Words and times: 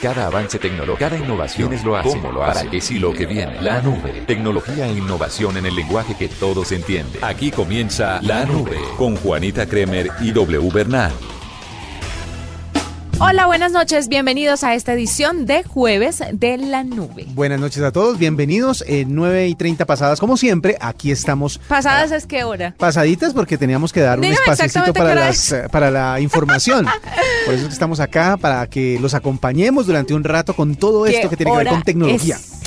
Cada 0.00 0.28
avance 0.28 0.60
tecnológico, 0.60 0.98
cada 0.98 1.18
innovación 1.18 1.72
es 1.72 1.82
lo 1.82 1.96
hace, 1.96 2.08
cómo 2.08 2.30
lo 2.30 2.44
hace, 2.44 2.60
para 2.60 2.70
qué 2.70 2.80
sí 2.80 3.00
lo 3.00 3.12
que 3.12 3.26
viene. 3.26 3.60
La 3.60 3.82
nube, 3.82 4.22
tecnología 4.28 4.86
e 4.86 4.92
innovación 4.92 5.56
en 5.56 5.66
el 5.66 5.74
lenguaje 5.74 6.14
que 6.16 6.28
todos 6.28 6.70
entienden. 6.70 7.22
Aquí 7.24 7.50
comienza 7.50 8.20
La 8.22 8.44
Nube 8.44 8.78
con 8.96 9.16
Juanita 9.16 9.66
Kremer 9.66 10.08
y 10.20 10.30
W 10.30 10.70
Bernal. 10.72 11.12
Hola, 13.20 13.46
buenas 13.46 13.72
noches, 13.72 14.06
bienvenidos 14.08 14.62
a 14.62 14.74
esta 14.74 14.92
edición 14.92 15.44
de 15.44 15.64
Jueves 15.64 16.22
de 16.32 16.56
la 16.56 16.84
Nube. 16.84 17.26
Buenas 17.34 17.58
noches 17.58 17.82
a 17.82 17.90
todos, 17.90 18.16
bienvenidos. 18.16 18.84
En 18.86 19.12
9 19.16 19.48
y 19.48 19.54
30 19.56 19.86
pasadas, 19.86 20.20
como 20.20 20.36
siempre, 20.36 20.76
aquí 20.80 21.10
estamos. 21.10 21.58
¿Pasadas 21.66 22.12
es 22.12 22.26
qué 22.26 22.44
hora? 22.44 22.74
Pasaditas 22.78 23.34
porque 23.34 23.58
teníamos 23.58 23.92
que 23.92 24.02
dar 24.02 24.20
un 24.20 24.24
espacito 24.24 24.92
para, 24.92 25.16
las, 25.16 25.50
eh, 25.50 25.64
para 25.68 25.90
la 25.90 26.20
información. 26.20 26.86
Por 27.44 27.54
eso 27.54 27.62
es 27.62 27.68
que 27.68 27.72
estamos 27.72 27.98
acá, 27.98 28.36
para 28.36 28.64
que 28.68 29.00
los 29.00 29.14
acompañemos 29.14 29.86
durante 29.86 30.14
un 30.14 30.22
rato 30.22 30.54
con 30.54 30.76
todo 30.76 31.02
¿Qué 31.06 31.16
esto 31.16 31.28
que 31.28 31.36
tiene 31.36 31.50
que 31.50 31.58
ver 31.58 31.68
con 31.68 31.82
tecnología. 31.82 32.36
es? 32.36 32.57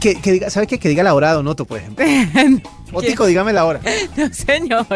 Que, 0.00 0.14
que 0.14 0.32
diga, 0.32 0.50
¿Sabe 0.50 0.66
qué? 0.66 0.78
Que 0.78 0.88
diga 0.88 1.02
la 1.02 1.14
hora, 1.14 1.32
Donoto, 1.32 1.64
por 1.64 1.78
ejemplo. 1.78 2.04
Otico, 2.92 3.26
dígame 3.26 3.52
la 3.52 3.64
hora. 3.64 3.80
No, 4.16 4.32
señor. 4.32 4.86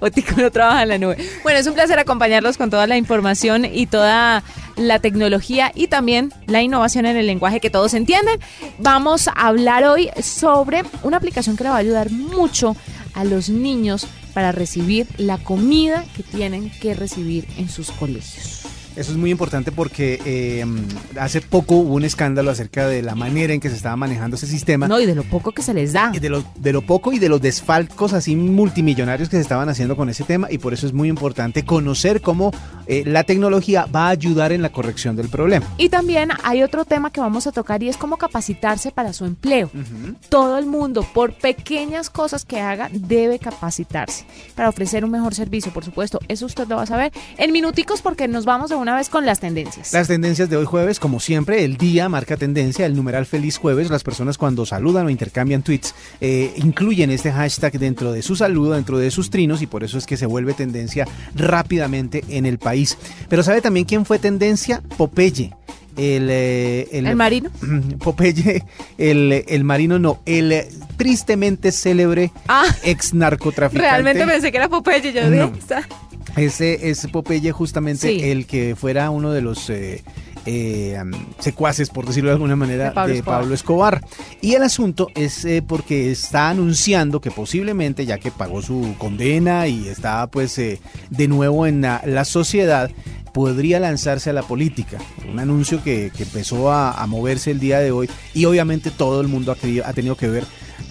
Otico 0.00 0.34
no 0.36 0.50
trabaja 0.50 0.82
en 0.82 0.88
la 0.88 0.98
nube. 0.98 1.16
Bueno, 1.42 1.58
es 1.58 1.66
un 1.66 1.74
placer 1.74 1.98
acompañarlos 1.98 2.56
con 2.56 2.70
toda 2.70 2.86
la 2.86 2.96
información 2.96 3.64
y 3.64 3.86
toda 3.86 4.42
la 4.76 4.98
tecnología 4.98 5.70
y 5.74 5.86
también 5.86 6.32
la 6.46 6.62
innovación 6.62 7.06
en 7.06 7.16
el 7.16 7.26
lenguaje 7.26 7.60
que 7.60 7.70
todos 7.70 7.94
entienden. 7.94 8.40
Vamos 8.78 9.28
a 9.28 9.32
hablar 9.32 9.84
hoy 9.84 10.10
sobre 10.22 10.82
una 11.02 11.18
aplicación 11.18 11.56
que 11.56 11.64
le 11.64 11.70
va 11.70 11.76
a 11.76 11.80
ayudar 11.80 12.10
mucho 12.10 12.76
a 13.14 13.24
los 13.24 13.48
niños 13.48 14.08
para 14.32 14.50
recibir 14.50 15.06
la 15.16 15.38
comida 15.38 16.04
que 16.16 16.22
tienen 16.22 16.70
que 16.70 16.94
recibir 16.94 17.46
en 17.56 17.68
sus 17.68 17.90
colegios. 17.92 18.62
Eso 18.96 19.10
es 19.10 19.16
muy 19.16 19.30
importante 19.30 19.72
porque 19.72 20.20
eh, 20.24 20.64
hace 21.18 21.40
poco 21.40 21.74
hubo 21.76 21.94
un 21.94 22.04
escándalo 22.04 22.50
acerca 22.50 22.86
de 22.86 23.02
la 23.02 23.14
manera 23.14 23.52
en 23.52 23.60
que 23.60 23.68
se 23.68 23.76
estaba 23.76 23.96
manejando 23.96 24.36
ese 24.36 24.46
sistema. 24.46 24.86
No, 24.86 25.00
y 25.00 25.06
de 25.06 25.14
lo 25.14 25.24
poco 25.24 25.52
que 25.52 25.62
se 25.62 25.74
les 25.74 25.92
da. 25.92 26.12
Y 26.14 26.20
de 26.20 26.28
lo, 26.28 26.44
de 26.56 26.72
lo 26.72 26.82
poco 26.82 27.12
y 27.12 27.18
de 27.18 27.28
los 27.28 27.40
desfalcos 27.40 28.12
así 28.12 28.36
multimillonarios 28.36 29.28
que 29.28 29.36
se 29.36 29.42
estaban 29.42 29.68
haciendo 29.68 29.96
con 29.96 30.08
ese 30.08 30.24
tema 30.24 30.48
y 30.50 30.58
por 30.58 30.72
eso 30.72 30.86
es 30.86 30.92
muy 30.92 31.08
importante 31.08 31.64
conocer 31.64 32.20
cómo 32.20 32.52
eh, 32.86 33.02
la 33.06 33.24
tecnología 33.24 33.86
va 33.86 34.06
a 34.06 34.10
ayudar 34.10 34.52
en 34.52 34.62
la 34.62 34.70
corrección 34.70 35.16
del 35.16 35.28
problema. 35.28 35.66
Y 35.76 35.88
también 35.88 36.30
hay 36.44 36.62
otro 36.62 36.84
tema 36.84 37.10
que 37.10 37.20
vamos 37.20 37.46
a 37.46 37.52
tocar 37.52 37.82
y 37.82 37.88
es 37.88 37.96
cómo 37.96 38.16
capacitarse 38.16 38.92
para 38.92 39.12
su 39.12 39.24
empleo. 39.24 39.70
Todo 40.28 40.58
el 40.58 40.66
mundo, 40.66 41.06
por 41.14 41.34
pequeñas 41.34 42.10
cosas 42.10 42.44
que 42.44 42.60
haga, 42.60 42.88
debe 42.92 43.38
capacitarse 43.38 44.24
para 44.54 44.68
ofrecer 44.68 45.04
un 45.04 45.10
mejor 45.10 45.34
servicio, 45.34 45.72
por 45.72 45.84
supuesto. 45.84 46.20
Eso 46.28 46.46
usted 46.46 46.68
lo 46.68 46.76
va 46.76 46.82
a 46.82 46.86
saber 46.86 47.12
en 47.38 47.52
minuticos 47.52 48.02
porque 48.02 48.28
nos 48.28 48.44
vamos 48.44 48.70
de 48.70 48.76
una 48.84 48.94
vez 48.96 49.08
con 49.08 49.26
las 49.26 49.40
tendencias. 49.40 49.92
Las 49.92 50.06
tendencias 50.08 50.48
de 50.48 50.56
hoy 50.56 50.64
jueves, 50.66 51.00
como 51.00 51.18
siempre, 51.18 51.64
el 51.64 51.76
día 51.76 52.08
marca 52.08 52.36
tendencia, 52.36 52.86
el 52.86 52.94
numeral 52.94 53.26
feliz 53.26 53.56
jueves, 53.58 53.90
las 53.90 54.04
personas 54.04 54.38
cuando 54.38 54.64
saludan 54.66 55.06
o 55.06 55.10
intercambian 55.10 55.62
tweets 55.62 55.94
eh, 56.20 56.52
incluyen 56.56 57.10
este 57.10 57.32
hashtag 57.32 57.78
dentro 57.78 58.12
de 58.12 58.22
su 58.22 58.36
saludo, 58.36 58.74
dentro 58.74 58.98
de 58.98 59.10
sus 59.10 59.30
trinos 59.30 59.62
y 59.62 59.66
por 59.66 59.82
eso 59.84 59.98
es 59.98 60.06
que 60.06 60.16
se 60.16 60.26
vuelve 60.26 60.52
tendencia 60.54 61.08
rápidamente 61.34 62.22
en 62.28 62.46
el 62.46 62.58
país. 62.58 62.96
Pero 63.28 63.42
¿sabe 63.42 63.60
también 63.60 63.86
quién 63.86 64.04
fue 64.04 64.18
tendencia? 64.18 64.82
Popeye. 64.96 65.52
El, 65.96 66.28
eh, 66.28 66.88
¿El 66.92 67.14
marino? 67.16 67.50
Popeye, 68.00 68.64
el, 68.98 69.44
el 69.46 69.64
marino 69.64 69.98
no, 69.98 70.20
el 70.26 70.64
tristemente 70.96 71.70
célebre 71.72 72.32
Ah. 72.48 72.66
ex 72.82 73.14
narcotraficante. 73.14 73.88
Realmente 73.88 74.26
pensé 74.26 74.50
que 74.50 74.58
era 74.58 74.68
Popeye. 74.68 75.12
Yo 75.12 75.30
dije, 75.30 75.46
No. 75.46 75.52
está- 75.56 75.86
Ese 76.36 76.90
es 76.90 77.06
Popeye 77.06 77.52
justamente 77.52 78.08
Sí. 78.08 78.20
el 78.22 78.46
que 78.46 78.74
fuera 78.76 79.10
uno 79.10 79.30
de 79.30 79.40
los 79.40 79.70
eh, 79.70 80.02
eh, 80.46 80.98
secuaces, 81.38 81.90
por 81.90 82.06
decirlo 82.06 82.30
de 82.30 82.34
alguna 82.34 82.56
manera, 82.56 82.86
De 82.86 82.90
Pablo 82.90 83.12
de 83.12 83.18
Escobar. 83.18 83.40
Pablo 83.40 83.54
Escobar. 83.54 84.04
Y 84.40 84.54
el 84.54 84.62
asunto 84.62 85.08
es 85.14 85.44
eh, 85.44 85.62
porque 85.66 86.10
está 86.10 86.50
anunciando 86.50 87.20
que 87.20 87.30
posiblemente, 87.30 88.04
ya 88.04 88.18
que 88.18 88.30
pagó 88.30 88.62
su 88.62 88.94
condena 88.98 89.68
y 89.68 89.86
está 89.88 90.26
pues 90.26 90.58
eh, 90.58 90.80
de 91.10 91.28
nuevo 91.28 91.66
en 91.66 91.80
la, 91.82 92.02
la 92.04 92.24
sociedad, 92.24 92.90
podría 93.32 93.80
lanzarse 93.80 94.30
a 94.30 94.32
la 94.32 94.42
política. 94.42 94.98
Un 95.30 95.38
anuncio 95.38 95.82
que, 95.82 96.10
que 96.16 96.24
empezó 96.24 96.70
a, 96.72 96.92
a 97.00 97.06
moverse 97.06 97.50
el 97.52 97.60
día 97.60 97.78
de 97.80 97.90
hoy 97.92 98.08
y 98.34 98.44
obviamente 98.44 98.90
todo 98.90 99.20
el 99.20 99.28
mundo 99.28 99.50
ha, 99.52 99.56
querido- 99.56 99.84
ha 99.86 99.92
tenido 99.92 100.16
que 100.16 100.28
ver 100.28 100.44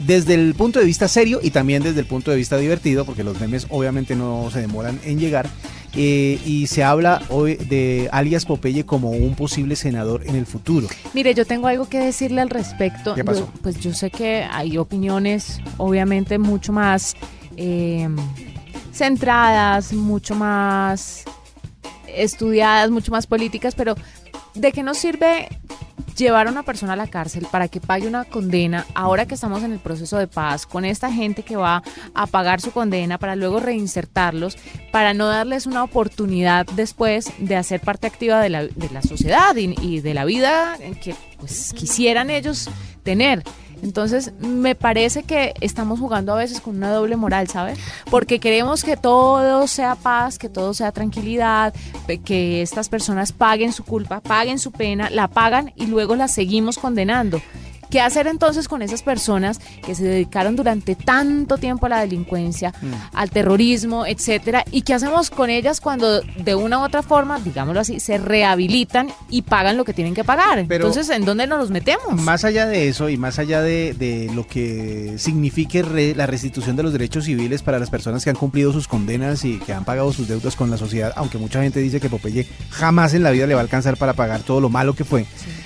desde 0.05 0.33
el 0.35 0.53
punto 0.55 0.79
de 0.79 0.85
vista 0.85 1.07
serio 1.07 1.39
y 1.41 1.51
también 1.51 1.83
desde 1.83 1.99
el 1.99 2.05
punto 2.05 2.31
de 2.31 2.37
vista 2.37 2.57
divertido, 2.57 3.05
porque 3.05 3.23
los 3.23 3.39
memes 3.39 3.67
obviamente 3.69 4.15
no 4.15 4.49
se 4.51 4.59
demoran 4.61 4.99
en 5.03 5.19
llegar. 5.19 5.49
eh, 5.95 6.39
y 6.43 6.65
se 6.65 6.83
habla 6.83 7.21
hoy 7.29 7.53
de 7.53 8.09
alias 8.11 8.45
Popeye 8.45 8.83
como 8.83 9.11
un 9.11 9.35
posible 9.35 9.75
senador 9.75 10.23
en 10.25 10.35
el 10.35 10.47
futuro. 10.47 10.87
Mire, 11.13 11.35
yo 11.35 11.45
tengo 11.45 11.67
algo 11.67 11.87
que 11.87 11.99
decirle 11.99 12.41
al 12.41 12.49
respecto. 12.49 13.13
¿Qué 13.13 13.23
pasó? 13.23 13.41
Yo- 13.41 13.61
pues 13.61 13.79
yo 13.79 13.93
sé 13.93 14.09
que 14.09 14.43
hay 14.51 14.79
opiniones, 14.79 15.59
obviamente, 15.77 16.39
mucho 16.39 16.73
más 16.73 17.13
eh, 17.57 18.09
centradas, 18.91 19.93
mucho 19.93 20.35
más 20.35 21.25
estudiadas, 22.07 22.89
mucho 22.91 23.11
más 23.11 23.27
políticas, 23.27 23.75
pero 23.75 23.95
¿de 24.55 24.71
qué 24.71 24.83
nos 24.83 24.97
sirve 24.97 25.47
llevar 26.17 26.47
a 26.47 26.51
una 26.51 26.63
persona 26.63 26.93
a 26.93 26.95
la 26.95 27.07
cárcel 27.07 27.47
para 27.51 27.67
que 27.67 27.79
pague 27.79 28.07
una 28.07 28.25
condena 28.25 28.85
ahora 28.93 29.25
que 29.25 29.35
estamos 29.35 29.63
en 29.63 29.71
el 29.71 29.79
proceso 29.79 30.17
de 30.17 30.27
paz 30.27 30.65
con 30.65 30.85
esta 30.85 31.11
gente 31.11 31.43
que 31.43 31.55
va 31.55 31.83
a 32.13 32.27
pagar 32.27 32.61
su 32.61 32.71
condena 32.71 33.17
para 33.17 33.35
luego 33.35 33.59
reinsertarlos, 33.59 34.57
para 34.91 35.13
no 35.13 35.27
darles 35.27 35.65
una 35.65 35.83
oportunidad 35.83 36.65
después 36.75 37.31
de 37.39 37.55
hacer 37.55 37.81
parte 37.81 38.07
activa 38.07 38.41
de 38.41 38.49
la, 38.49 38.63
de 38.63 38.89
la 38.91 39.01
sociedad 39.01 39.55
y, 39.55 39.99
de 40.01 40.13
la 40.13 40.25
vida 40.25 40.77
que 41.01 41.15
pues 41.39 41.73
quisieran 41.73 42.29
ellos 42.29 42.69
tener? 43.03 43.43
Entonces, 43.83 44.31
me 44.39 44.75
parece 44.75 45.23
que 45.23 45.53
estamos 45.59 45.99
jugando 45.99 46.33
a 46.33 46.37
veces 46.37 46.61
con 46.61 46.77
una 46.77 46.89
doble 46.91 47.17
moral, 47.17 47.49
¿sabes? 47.49 47.77
Porque 48.09 48.39
queremos 48.39 48.81
que 48.83 48.95
todo 48.95 49.67
sea 49.67 49.95
paz, 49.95 50.39
que 50.39 50.47
todo 50.47 50.73
sea 50.73 50.93
tranquilidad, 50.93 51.73
que 52.23 52.61
estas 52.61 52.87
personas 52.87 53.33
paguen 53.33 53.73
su 53.73 53.83
culpa, 53.83 54.21
paguen 54.21 54.57
su 54.57 54.71
pena, 54.71 55.09
la 55.09 55.27
pagan 55.27 55.73
y 55.75 55.87
luego 55.87 56.15
la 56.15 56.29
seguimos 56.29 56.77
condenando. 56.77 57.41
¿Qué 57.89 58.01
hacer 58.01 58.27
entonces 58.27 58.67
con 58.67 58.81
esas 58.81 59.03
personas 59.03 59.59
que 59.85 59.95
se 59.95 60.03
dedicaron 60.03 60.55
durante 60.55 60.95
tanto 60.95 61.57
tiempo 61.57 61.85
a 61.85 61.89
la 61.89 62.01
delincuencia, 62.01 62.73
al 63.13 63.29
terrorismo, 63.29 64.05
etcétera? 64.05 64.65
¿Y 64.71 64.81
qué 64.81 64.93
hacemos 64.93 65.29
con 65.29 65.49
ellas 65.49 65.79
cuando 65.81 66.21
de 66.21 66.55
una 66.55 66.79
u 66.79 66.83
otra 66.83 67.03
forma, 67.03 67.39
digámoslo 67.39 67.79
así, 67.81 67.99
se 67.99 68.17
rehabilitan 68.17 69.09
y 69.29 69.43
pagan 69.43 69.77
lo 69.77 69.85
que 69.85 69.93
tienen 69.93 70.13
que 70.13 70.23
pagar? 70.23 70.65
Pero- 70.67 70.87
entonces, 70.87 71.15
¿en 71.15 71.25
dónde 71.25 71.47
nos 71.47 71.59
los 71.59 71.71
metemos? 71.71 72.19
Más 72.21 72.43
allá 72.45 72.65
de 72.65 72.87
eso 72.87 73.09
y 73.09 73.17
más 73.17 73.39
allá 73.39 73.61
de, 73.61 73.93
de 73.93 74.29
lo 74.33 74.47
que 74.47 75.15
signifique 75.17 75.81
re- 75.83 76.15
la 76.15 76.25
restitución 76.25 76.75
de 76.75 76.83
los 76.83 76.93
derechos 76.93 77.25
civiles 77.25 77.61
para 77.61 77.79
las 77.79 77.89
personas 77.89 78.23
que 78.23 78.29
han 78.29 78.35
cumplido 78.35 78.71
sus 78.73 78.87
condenas 78.87 79.45
y 79.45 79.59
que 79.59 79.73
han 79.73 79.85
pagado 79.85 80.11
sus 80.13 80.27
deudas 80.27 80.55
con 80.55 80.69
la 80.71 80.77
sociedad, 80.77 81.13
aunque 81.15 81.37
mucha 81.37 81.61
gente 81.61 81.79
dice 81.79 81.99
que 81.99 82.09
Popeye 82.09 82.47
jamás 82.69 83.13
en 83.13 83.23
la 83.23 83.31
vida 83.31 83.47
le 83.47 83.53
va 83.53 83.59
a 83.61 83.63
alcanzar 83.63 83.97
para 83.97 84.13
pagar 84.13 84.41
todo 84.41 84.59
lo 84.61 84.69
malo 84.69 84.93
que 84.95 85.03
fue. 85.03 85.25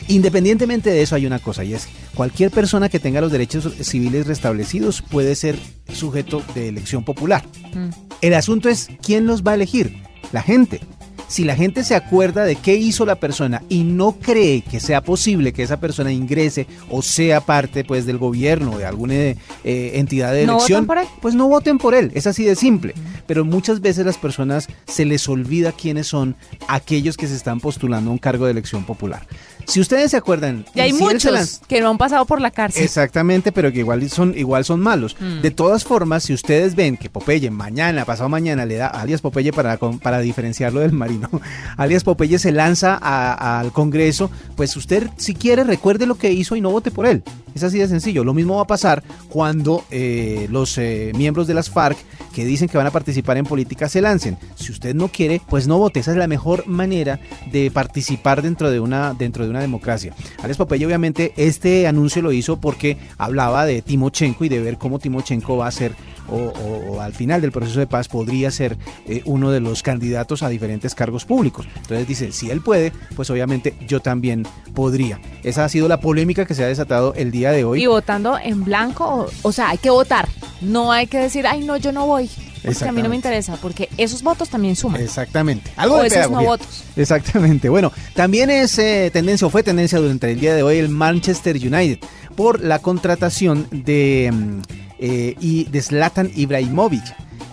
Independientemente 0.09 0.89
de 0.89 1.01
eso 1.01 1.15
hay 1.15 1.25
una 1.25 1.39
cosa 1.39 1.63
y 1.63 1.73
es 1.73 1.87
cualquier 2.17 2.49
persona 2.49 2.89
que 2.89 2.99
tenga 2.99 3.21
los 3.21 3.31
derechos 3.31 3.71
civiles 3.79 4.25
restablecidos 4.25 5.03
puede 5.03 5.35
ser 5.35 5.57
sujeto 5.93 6.41
de 6.55 6.67
elección 6.67 7.03
popular. 7.03 7.45
Mm. 7.75 7.89
El 8.21 8.33
asunto 8.33 8.69
es 8.69 8.89
quién 9.03 9.27
los 9.27 9.43
va 9.43 9.51
a 9.51 9.55
elegir, 9.55 10.01
la 10.31 10.41
gente. 10.41 10.81
Si 11.27 11.43
la 11.43 11.55
gente 11.55 11.83
se 11.83 11.93
acuerda 11.93 12.45
de 12.45 12.55
qué 12.55 12.75
hizo 12.75 13.05
la 13.05 13.15
persona 13.15 13.61
y 13.69 13.83
no 13.83 14.13
cree 14.13 14.61
que 14.61 14.79
sea 14.79 15.01
posible 15.01 15.51
que 15.51 15.61
esa 15.61 15.79
persona 15.79 16.11
ingrese 16.11 16.67
o 16.89 17.01
sea 17.01 17.41
parte 17.41 17.83
pues 17.83 18.05
del 18.05 18.17
gobierno 18.17 18.71
o 18.71 18.77
de 18.77 18.85
alguna 18.85 19.13
eh, 19.13 19.35
entidad 19.63 20.31
de 20.33 20.45
¿No 20.45 20.53
elección, 20.53 20.87
pues 21.21 21.35
no 21.35 21.49
voten 21.49 21.77
por 21.77 21.93
él, 21.93 22.11
es 22.15 22.27
así 22.27 22.45
de 22.45 22.55
simple. 22.55 22.93
Pero 23.27 23.45
muchas 23.45 23.81
veces 23.81 24.05
las 24.05 24.17
personas 24.17 24.67
se 24.87 25.05
les 25.05 25.27
olvida 25.27 25.73
quiénes 25.73 26.07
son 26.07 26.35
aquellos 26.67 27.17
que 27.17 27.27
se 27.27 27.35
están 27.35 27.59
postulando 27.59 28.09
a 28.09 28.13
un 28.13 28.19
cargo 28.19 28.45
de 28.45 28.51
elección 28.51 28.85
popular. 28.85 29.27
Si 29.67 29.81
ustedes 29.81 30.11
se 30.11 30.17
acuerdan, 30.17 30.65
Y 30.73 30.79
hay 30.79 30.93
muchos 30.93 31.25
lanz- 31.33 31.59
que 31.67 31.81
no 31.81 31.89
han 31.89 31.97
pasado 31.97 32.25
por 32.25 32.39
la 32.39 32.51
cárcel. 32.51 32.83
Exactamente, 32.83 33.51
pero 33.51 33.71
que 33.71 33.79
igual 33.79 34.09
son, 34.09 34.33
igual 34.37 34.63
son 34.63 34.79
malos. 34.79 35.15
Mm. 35.19 35.41
De 35.41 35.51
todas 35.51 35.83
formas, 35.83 36.23
si 36.23 36.33
ustedes 36.33 36.73
ven 36.75 36.95
que 36.97 37.09
Popeye 37.09 37.51
mañana, 37.51 38.05
pasado 38.05 38.29
mañana, 38.29 38.65
le 38.65 38.75
da 38.77 38.87
alias 38.87 39.21
Popeye 39.21 39.51
para, 39.51 39.77
para 39.77 40.19
diferenciarlo 40.19 40.79
del 40.79 40.93
marino. 40.93 41.29
Alias 41.77 42.03
Popeye 42.03 42.39
se 42.39 42.51
lanza 42.51 42.97
a- 43.01 43.59
al 43.59 43.71
Congreso. 43.73 44.31
Pues 44.55 44.75
usted, 44.77 45.09
si 45.17 45.33
quiere, 45.35 45.63
recuerde 45.65 46.05
lo 46.05 46.15
que 46.15 46.31
hizo 46.31 46.55
y 46.55 46.61
no 46.61 46.71
vote 46.71 46.89
por 46.89 47.05
él. 47.05 47.21
Es 47.53 47.63
así 47.63 47.77
de 47.79 47.87
sencillo. 47.87 48.23
Lo 48.23 48.33
mismo 48.33 48.55
va 48.57 48.61
a 48.63 48.67
pasar 48.67 49.03
cuando 49.29 49.83
eh, 49.91 50.47
los 50.49 50.77
eh, 50.77 51.11
miembros 51.15 51.47
de 51.47 51.53
las 51.55 51.69
FARC 51.69 51.97
que 52.33 52.45
dicen 52.45 52.69
que 52.69 52.77
van 52.77 52.85
a 52.87 52.91
participar 52.91 53.37
en 53.37 53.45
política 53.45 53.89
se 53.89 53.99
lancen. 53.99 54.37
Si 54.55 54.71
usted 54.71 54.93
no 54.95 55.07
quiere, 55.07 55.41
pues 55.49 55.67
no 55.67 55.77
vote. 55.79 55.99
Esa 55.99 56.11
es 56.11 56.17
la 56.17 56.27
mejor 56.27 56.67
manera 56.67 57.19
de 57.51 57.71
participar 57.71 58.41
dentro 58.43 58.69
de 58.69 58.79
una, 58.79 59.13
dentro 59.15 59.43
de 59.43 59.49
una 59.49 59.56
democracia. 59.59 60.13
Alex 60.41 60.57
Popeye, 60.57 60.85
obviamente, 60.85 61.33
este 61.37 61.87
anuncio 61.87 62.21
lo 62.21 62.31
hizo 62.31 62.57
porque 62.57 62.97
hablaba 63.17 63.65
de 63.65 63.81
Timochenko 63.81 64.45
y 64.45 64.49
de 64.49 64.61
ver 64.61 64.77
cómo 64.77 64.99
Timochenko 64.99 65.57
va 65.57 65.67
a 65.67 65.71
ser, 65.71 65.93
o, 66.29 66.35
o- 66.35 66.91
o 66.97 67.01
al 67.01 67.13
final 67.13 67.41
del 67.41 67.51
proceso 67.51 67.79
de 67.79 67.87
paz, 67.87 68.07
podría 68.07 68.51
ser 68.51 68.77
eh, 69.07 69.21
uno 69.25 69.51
de 69.51 69.59
los 69.59 69.83
candidatos 69.83 70.43
a 70.43 70.49
diferentes 70.49 70.95
cargos 70.95 71.25
públicos. 71.25 71.67
Entonces 71.77 72.07
dice, 72.07 72.31
si 72.31 72.49
él 72.49 72.61
puede, 72.61 72.91
pues 73.15 73.29
obviamente 73.29 73.73
yo 73.87 73.99
también 74.01 74.45
podría. 74.73 75.19
Esa 75.43 75.65
ha 75.65 75.69
sido 75.69 75.87
la 75.87 75.99
polémica 75.99 76.45
que 76.45 76.53
se 76.53 76.63
ha 76.63 76.67
desatado 76.67 77.13
el 77.15 77.31
día 77.31 77.51
de 77.51 77.63
hoy. 77.63 77.83
Y 77.83 77.87
votando 77.87 78.37
en 78.37 78.63
blanco, 78.63 79.05
o, 79.05 79.29
o 79.47 79.51
sea, 79.51 79.69
hay 79.69 79.77
que 79.77 79.89
votar. 79.89 80.27
No 80.61 80.91
hay 80.91 81.07
que 81.07 81.17
decir, 81.19 81.45
ay, 81.47 81.63
no, 81.65 81.77
yo 81.77 81.91
no 81.91 82.05
voy. 82.07 82.29
Porque 82.63 82.85
a 82.85 82.91
mí 82.91 83.01
no 83.01 83.07
me 83.07 83.15
interesa, 83.15 83.55
porque 83.61 83.87
esos 83.97 84.23
votos 84.23 84.49
también 84.49 84.75
suman. 84.75 84.99
Exactamente. 84.99 85.71
Algo 85.77 85.95
O 85.97 86.01
de 86.01 86.07
esos 86.07 86.17
no 86.17 86.39
pedagogía. 86.39 86.47
votos. 86.49 86.83
Exactamente. 86.97 87.69
Bueno, 87.69 87.93
también 88.13 88.49
es 88.49 88.77
eh, 88.79 89.09
tendencia 89.13 89.47
o 89.47 89.49
fue 89.49 89.63
tendencia 89.63 89.99
durante 89.99 90.29
el 90.31 90.39
día 90.39 90.53
de 90.55 90.63
hoy 90.63 90.77
el 90.77 90.89
Manchester 90.89 91.55
United 91.55 91.99
por 92.35 92.59
la 92.61 92.79
contratación 92.79 93.67
de, 93.71 94.31
mm, 94.33 94.61
eh, 94.99 95.35
y 95.39 95.65
de 95.65 95.81
Zlatan 95.81 96.31
Ibrahimovic 96.35 97.03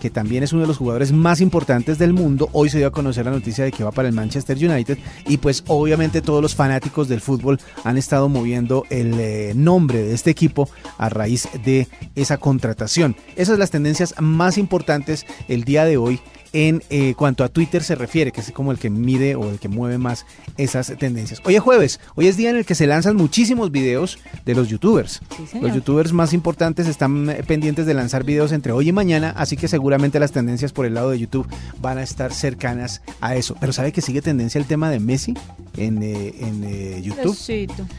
que 0.05 0.11
también 0.11 0.43
es 0.43 0.53
uno 0.53 0.61
de 0.61 0.69
los 0.69 0.77
jugadores 0.77 1.13
más 1.13 1.41
importantes 1.41 1.97
del 1.97 2.13
mundo. 2.13 2.51
Hoy 2.53 2.69
se 2.69 2.77
dio 2.77 2.89
a 2.89 2.93
conocer 2.93 3.25
la 3.25 3.31
noticia 3.31 3.65
de 3.65 3.73
que 3.73 3.85
va 3.85 3.91
para 3.91 4.07
el 4.07 4.15
Manchester 4.15 4.55
United 4.55 4.99
y 5.27 5.39
pues 5.39 5.65
obviamente 5.67 6.21
todos 6.21 6.43
los 6.43 6.55
fanáticos 6.55 7.09
del 7.09 7.23
fútbol 7.23 7.59
han 7.85 7.97
estado 7.97 8.29
moviendo 8.29 8.85
el 8.91 9.19
eh, 9.19 9.53
nombre 9.57 10.03
de 10.03 10.13
este 10.13 10.31
equipo 10.31 10.69
a 10.99 11.09
raíz 11.09 11.49
de 11.65 11.89
esa 12.17 12.37
contratación. 12.37 13.17
Esas 13.35 13.55
son 13.55 13.61
las 13.61 13.71
tendencias 13.71 14.15
más 14.21 14.59
importantes 14.59 15.25
el 15.49 15.65
día 15.65 15.87
de 15.87 15.97
hoy 15.97 16.21
en 16.55 16.83
eh, 16.89 17.15
cuanto 17.17 17.45
a 17.45 17.49
Twitter 17.49 17.83
se 17.83 17.97
refiere, 17.97 18.33
que 18.33 18.41
es 18.41 18.53
como 18.53 18.71
el 18.73 18.79
que 18.79 18.89
mide 18.89 19.35
o 19.35 19.51
el 19.51 19.59
que 19.59 19.69
mueve 19.69 19.99
más 19.99 20.25
esas 20.57 20.95
tendencias. 20.99 21.43
Hoy 21.45 21.57
es 21.57 21.61
jueves, 21.61 22.01
hoy 22.15 22.29
es 22.29 22.37
día 22.37 22.51
en 22.51 22.57
el 22.57 22.65
que 22.65 22.77
se 22.77 22.87
lanzan 22.87 23.17
muchísimos 23.17 23.73
videos 23.73 24.19
de 24.47 24.55
los 24.55 24.69
youtubers. 24.69 25.21
Sí. 25.51 25.59
Los 25.61 25.75
youtubers 25.75 26.13
más 26.13 26.33
importantes 26.33 26.87
están 26.87 27.29
eh, 27.29 27.43
pendientes 27.47 27.87
de 27.87 27.95
lanzar 27.95 28.23
videos 28.23 28.53
entre 28.53 28.73
hoy 28.73 28.89
y 28.89 28.93
mañana, 28.93 29.35
así 29.37 29.57
que 29.57 29.67
seguramente 29.67 30.21
las 30.21 30.31
tendencias 30.31 30.73
por 30.73 30.87
el 30.87 30.95
lado 30.95 31.11
de 31.11 31.19
YouTube 31.19 31.49
van 31.81 31.99
a 31.99 32.05
estar 32.05 32.33
cercanas 32.33 33.03
a 33.21 33.35
eso. 33.35 33.57
Pero 33.59 33.73
¿sabe 33.73 33.91
que 33.91 34.01
sigue 34.01 34.23
tendencia 34.23 34.61
el 34.61 34.67
tema 34.67 34.91
de 34.91 35.01
Messi 35.01 35.35
en, 35.77 36.03
eh, 36.05 36.35
en 36.39 36.63
eh, 36.63 37.03
YouTube? 37.03 37.37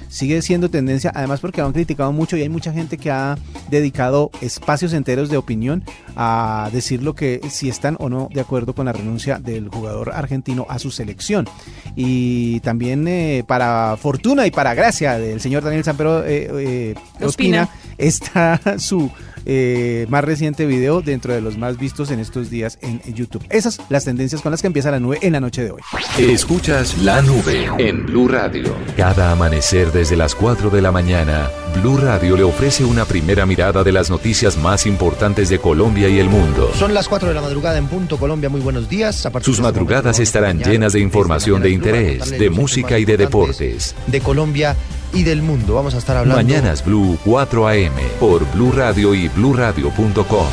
Sigue 0.07 0.41
siendo 0.41 0.69
tendencia, 0.69 1.11
además 1.13 1.41
porque 1.41 1.59
lo 1.59 1.67
han 1.67 1.73
criticado 1.73 2.13
mucho 2.13 2.37
y 2.37 2.41
hay 2.41 2.49
mucha 2.49 2.71
gente 2.71 2.97
que 2.97 3.11
ha 3.11 3.37
dedicado 3.69 4.31
espacios 4.39 4.93
enteros 4.93 5.29
de 5.29 5.35
opinión 5.35 5.83
a 6.15 6.69
decir 6.71 7.03
lo 7.03 7.15
que 7.15 7.41
si 7.49 7.67
están 7.67 7.97
o 7.99 8.07
no 8.07 8.29
de 8.33 8.44
acuerdo 8.45 8.73
con 8.73 8.85
la 8.85 8.93
renuncia 8.93 9.39
del 9.39 9.67
jugador 9.69 10.13
argentino 10.13 10.65
a 10.69 10.79
su 10.79 10.91
selección. 10.91 11.47
Y 11.95 12.59
también 12.61 13.07
eh, 13.07 13.43
para 13.45 13.97
fortuna 13.97 14.47
y 14.47 14.51
para 14.51 14.73
gracia 14.73 15.17
del 15.17 15.41
señor 15.41 15.63
Daniel 15.63 15.83
Sampero 15.83 16.23
eh, 16.23 16.47
eh, 16.51 16.95
Ospina. 17.21 17.63
Ospina, 17.63 17.69
está 17.97 18.61
su 18.79 19.11
eh, 19.45 20.05
más 20.09 20.23
reciente 20.23 20.65
video 20.65 21.01
dentro 21.01 21.33
de 21.33 21.41
los 21.41 21.57
más 21.57 21.77
vistos 21.77 22.11
en 22.11 22.19
estos 22.19 22.49
días 22.49 22.77
en 22.81 23.01
YouTube. 23.13 23.45
Esas 23.49 23.79
las 23.89 24.05
tendencias 24.05 24.41
con 24.41 24.51
las 24.51 24.61
que 24.61 24.67
empieza 24.67 24.91
la 24.91 24.99
nube 24.99 25.19
en 25.21 25.33
la 25.33 25.39
noche 25.39 25.63
de 25.63 25.71
hoy. 25.71 25.81
Escuchas 26.17 26.97
la 26.99 27.21
nube 27.21 27.69
en 27.77 28.05
Blue 28.05 28.27
Radio. 28.27 28.75
Cada 28.97 29.31
amanecer 29.31 29.91
desde 29.91 30.15
las 30.15 30.35
4 30.35 30.69
de 30.69 30.81
la 30.81 30.91
mañana, 30.91 31.49
Blue 31.75 31.97
Radio 31.97 32.37
le 32.37 32.43
ofrece 32.43 32.83
una 32.83 33.05
primera 33.05 33.45
mirada 33.45 33.83
de 33.83 33.91
las 33.91 34.09
noticias 34.09 34.57
más 34.57 34.85
importantes 34.85 35.49
de 35.49 35.59
Colombia 35.59 36.09
y 36.09 36.19
el 36.19 36.29
mundo. 36.29 36.71
Son 36.75 36.93
las 36.93 37.07
4 37.07 37.29
de 37.29 37.35
la 37.35 37.41
madrugada 37.41 37.77
en 37.77 37.87
punto 37.87 38.17
Colombia, 38.17 38.49
muy 38.49 38.61
buenos 38.61 38.89
días. 38.89 39.25
A 39.25 39.31
Sus 39.41 39.49
este 39.49 39.61
madrugadas 39.61 40.19
estarán 40.19 40.59
llenas 40.59 40.93
de 40.93 40.99
información 40.99 41.61
de 41.61 41.69
interés, 41.69 42.29
de 42.29 42.49
música 42.49 42.99
y 42.99 43.05
de 43.05 43.17
deportes. 43.17 43.95
De 44.07 44.21
Colombia 44.21 44.75
y 45.15 45.23
del 45.23 45.41
mundo. 45.41 45.73
Vamos 45.75 45.95
a 45.95 45.97
estar 45.97 46.17
hablando. 46.17 46.43
Mañanas 46.43 46.83
Blue 46.85 47.17
4 47.23 47.67
AM 47.67 47.93
por 48.19 48.49
Blue 48.51 48.71
Radio 48.71 49.15
y 49.15 49.29
bluradio.com. 49.29 50.47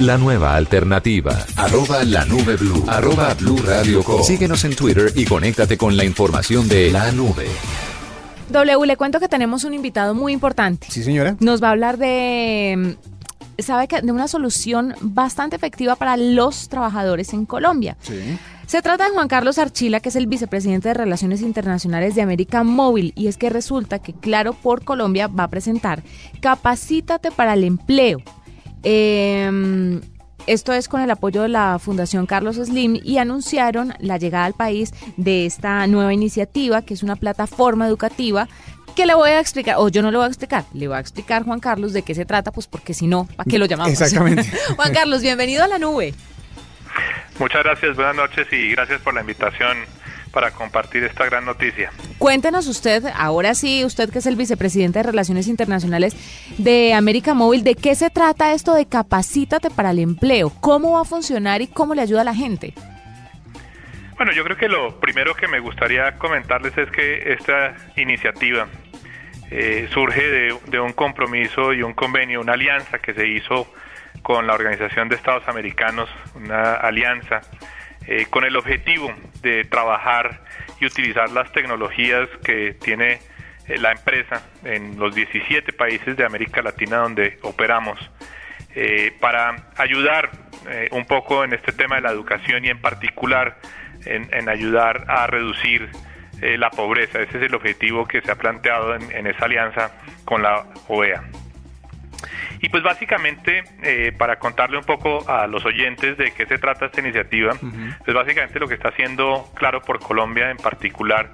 La 0.00 0.18
nueva 0.18 0.56
alternativa. 0.56 1.46
Arroba 1.56 2.02
la 2.04 2.24
nube 2.24 2.56
blue. 2.56 2.84
Arroba 2.88 3.34
blue 3.34 3.58
radio 3.58 4.02
com. 4.02 4.22
Síguenos 4.22 4.64
en 4.64 4.74
Twitter 4.74 5.12
y 5.14 5.26
conéctate 5.26 5.76
con 5.76 5.96
la 5.96 6.04
información 6.04 6.68
de 6.68 6.90
la 6.90 7.12
nube. 7.12 7.46
W, 8.48 8.86
le 8.86 8.96
cuento 8.96 9.20
que 9.20 9.28
tenemos 9.28 9.64
un 9.64 9.74
invitado 9.74 10.14
muy 10.14 10.32
importante. 10.32 10.86
Sí, 10.90 11.04
señora. 11.04 11.36
Nos 11.40 11.62
va 11.62 11.68
a 11.68 11.70
hablar 11.72 11.98
de, 11.98 12.96
mm, 13.58 13.62
sabe 13.62 13.88
que 13.88 14.00
de 14.00 14.10
una 14.10 14.26
solución 14.26 14.94
bastante 15.02 15.54
efectiva 15.56 15.96
para 15.96 16.16
los 16.16 16.68
trabajadores 16.68 17.32
en 17.32 17.46
Colombia. 17.46 17.96
Sí. 18.00 18.38
Se 18.70 18.82
trata 18.82 19.08
de 19.08 19.10
Juan 19.10 19.26
Carlos 19.26 19.58
Archila, 19.58 19.98
que 19.98 20.10
es 20.10 20.14
el 20.14 20.28
vicepresidente 20.28 20.86
de 20.86 20.94
Relaciones 20.94 21.42
Internacionales 21.42 22.14
de 22.14 22.22
América 22.22 22.62
Móvil, 22.62 23.12
y 23.16 23.26
es 23.26 23.36
que 23.36 23.50
resulta 23.50 23.98
que 23.98 24.12
Claro 24.12 24.52
por 24.52 24.84
Colombia 24.84 25.26
va 25.26 25.42
a 25.42 25.48
presentar 25.48 26.04
Capacítate 26.38 27.32
para 27.32 27.54
el 27.54 27.64
empleo. 27.64 28.22
Eh, 28.84 30.00
esto 30.46 30.72
es 30.72 30.88
con 30.88 31.00
el 31.00 31.10
apoyo 31.10 31.42
de 31.42 31.48
la 31.48 31.80
Fundación 31.80 32.26
Carlos 32.26 32.58
Slim 32.58 33.00
y 33.02 33.18
anunciaron 33.18 33.92
la 33.98 34.18
llegada 34.18 34.44
al 34.44 34.54
país 34.54 34.94
de 35.16 35.46
esta 35.46 35.84
nueva 35.88 36.14
iniciativa, 36.14 36.82
que 36.82 36.94
es 36.94 37.02
una 37.02 37.16
plataforma 37.16 37.88
educativa 37.88 38.48
que 38.94 39.04
le 39.04 39.14
voy 39.14 39.30
a 39.30 39.40
explicar, 39.40 39.76
o 39.78 39.88
yo 39.88 40.00
no 40.00 40.12
le 40.12 40.16
voy 40.16 40.26
a 40.26 40.28
explicar, 40.28 40.64
le 40.74 40.86
voy 40.86 40.96
a 40.96 41.00
explicar 41.00 41.44
Juan 41.44 41.58
Carlos 41.58 41.92
de 41.92 42.02
qué 42.02 42.14
se 42.14 42.24
trata, 42.24 42.52
pues 42.52 42.68
porque 42.68 42.94
si 42.94 43.08
no, 43.08 43.26
¿para 43.36 43.50
qué 43.50 43.58
lo 43.58 43.66
llamamos? 43.66 43.92
Exactamente. 43.92 44.48
Juan 44.76 44.92
Carlos, 44.92 45.22
bienvenido 45.22 45.64
a 45.64 45.68
la 45.68 45.80
nube. 45.80 46.14
Muchas 47.38 47.62
gracias, 47.64 47.96
buenas 47.96 48.16
noches 48.16 48.46
y 48.52 48.70
gracias 48.70 49.00
por 49.00 49.14
la 49.14 49.22
invitación 49.22 49.78
para 50.32 50.50
compartir 50.52 51.04
esta 51.04 51.24
gran 51.26 51.44
noticia. 51.44 51.90
Cuéntenos 52.18 52.66
usted, 52.66 53.04
ahora 53.14 53.54
sí, 53.54 53.84
usted 53.84 54.10
que 54.10 54.18
es 54.18 54.26
el 54.26 54.36
vicepresidente 54.36 55.00
de 55.00 55.04
Relaciones 55.04 55.48
Internacionales 55.48 56.14
de 56.58 56.94
América 56.94 57.34
Móvil, 57.34 57.64
¿de 57.64 57.74
qué 57.74 57.94
se 57.94 58.10
trata 58.10 58.52
esto 58.52 58.74
de 58.74 58.86
Capacítate 58.86 59.70
para 59.70 59.90
el 59.90 59.98
empleo? 59.98 60.50
¿Cómo 60.60 60.92
va 60.92 61.02
a 61.02 61.04
funcionar 61.04 61.62
y 61.62 61.66
cómo 61.66 61.94
le 61.94 62.02
ayuda 62.02 62.20
a 62.20 62.24
la 62.24 62.34
gente? 62.34 62.74
Bueno, 64.16 64.32
yo 64.32 64.44
creo 64.44 64.56
que 64.56 64.68
lo 64.68 65.00
primero 65.00 65.34
que 65.34 65.48
me 65.48 65.60
gustaría 65.60 66.18
comentarles 66.18 66.76
es 66.76 66.90
que 66.90 67.32
esta 67.32 67.74
iniciativa 67.96 68.68
eh, 69.50 69.88
surge 69.92 70.22
de, 70.22 70.58
de 70.66 70.78
un 70.78 70.92
compromiso 70.92 71.72
y 71.72 71.82
un 71.82 71.94
convenio, 71.94 72.40
una 72.40 72.52
alianza 72.52 72.98
que 72.98 73.14
se 73.14 73.26
hizo 73.26 73.66
con 74.22 74.46
la 74.46 74.54
Organización 74.54 75.08
de 75.08 75.16
Estados 75.16 75.46
Americanos, 75.48 76.08
una 76.34 76.74
alianza 76.74 77.40
eh, 78.06 78.26
con 78.30 78.44
el 78.44 78.56
objetivo 78.56 79.12
de 79.42 79.64
trabajar 79.64 80.40
y 80.80 80.86
utilizar 80.86 81.30
las 81.30 81.52
tecnologías 81.52 82.28
que 82.42 82.74
tiene 82.80 83.20
eh, 83.68 83.78
la 83.78 83.92
empresa 83.92 84.42
en 84.64 84.98
los 84.98 85.14
17 85.14 85.72
países 85.74 86.16
de 86.16 86.24
América 86.24 86.62
Latina 86.62 86.96
donde 86.98 87.38
operamos 87.42 87.98
eh, 88.74 89.12
para 89.20 89.68
ayudar 89.76 90.30
un 90.90 91.06
poco 91.06 91.42
en 91.42 91.54
este 91.54 91.72
tema 91.72 91.96
de 91.96 92.02
la 92.02 92.10
educación 92.10 92.66
y 92.66 92.68
en 92.68 92.80
particular 92.82 93.56
en, 94.04 94.48
ayudar 94.48 95.06
a 95.08 95.26
reducir 95.26 95.88
la 96.38 96.68
pobreza. 96.68 97.18
Ese 97.22 97.38
es 97.38 97.44
el 97.44 97.54
objetivo 97.54 98.06
que 98.06 98.20
se 98.20 98.30
ha 98.30 98.34
planteado 98.34 98.94
en 98.94 99.26
esa 99.26 99.46
alianza 99.46 99.90
con 100.26 100.42
la 100.42 100.66
OEA. 100.88 101.24
Y 102.62 102.68
pues 102.68 102.82
básicamente, 102.82 103.64
eh, 103.82 104.12
para 104.16 104.38
contarle 104.38 104.76
un 104.76 104.84
poco 104.84 105.28
a 105.28 105.46
los 105.46 105.64
oyentes 105.64 106.16
de 106.18 106.32
qué 106.32 106.46
se 106.46 106.58
trata 106.58 106.86
esta 106.86 107.00
iniciativa, 107.00 107.54
pues 108.04 108.14
básicamente 108.14 108.60
lo 108.60 108.68
que 108.68 108.74
está 108.74 108.88
haciendo 108.88 109.50
Claro 109.54 109.80
por 109.80 109.98
Colombia 109.98 110.50
en 110.50 110.58
particular 110.58 111.32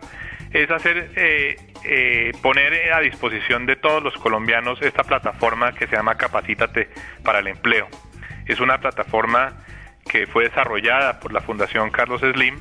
es 0.53 0.71
hacer 0.71 1.11
eh, 1.17 1.57
eh, 1.85 2.33
poner 2.43 2.93
a 2.93 3.01
disposición 3.01 3.67
de 3.67 3.77
todos 3.77 4.03
los 4.03 4.15
colombianos 4.15 4.81
esta 4.83 5.03
plataforma 5.03 5.73
que 5.73 5.87
se 5.87 5.97
llama 5.97 6.15
Capacítate 6.15 6.89
para 7.23 7.41
el 7.41 7.49
Empleo. 7.49 7.89
Es 8.47 8.61
una 8.61 8.79
plataforma 8.79 9.65
que 10.09 10.27
fue 10.27 10.45
desarrollada 10.45 11.21
por 11.21 11.33
la 11.33 11.41
Fundación 11.41 11.91
Carlos 11.91 12.21
Slim 12.21 12.57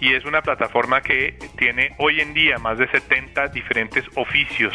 y 0.00 0.14
es 0.14 0.24
una 0.24 0.42
plataforma 0.42 1.02
que 1.02 1.36
tiene 1.56 1.94
hoy 1.98 2.20
en 2.20 2.32
día 2.32 2.58
más 2.58 2.78
de 2.78 2.88
70 2.88 3.48
diferentes 3.48 4.04
oficios, 4.14 4.74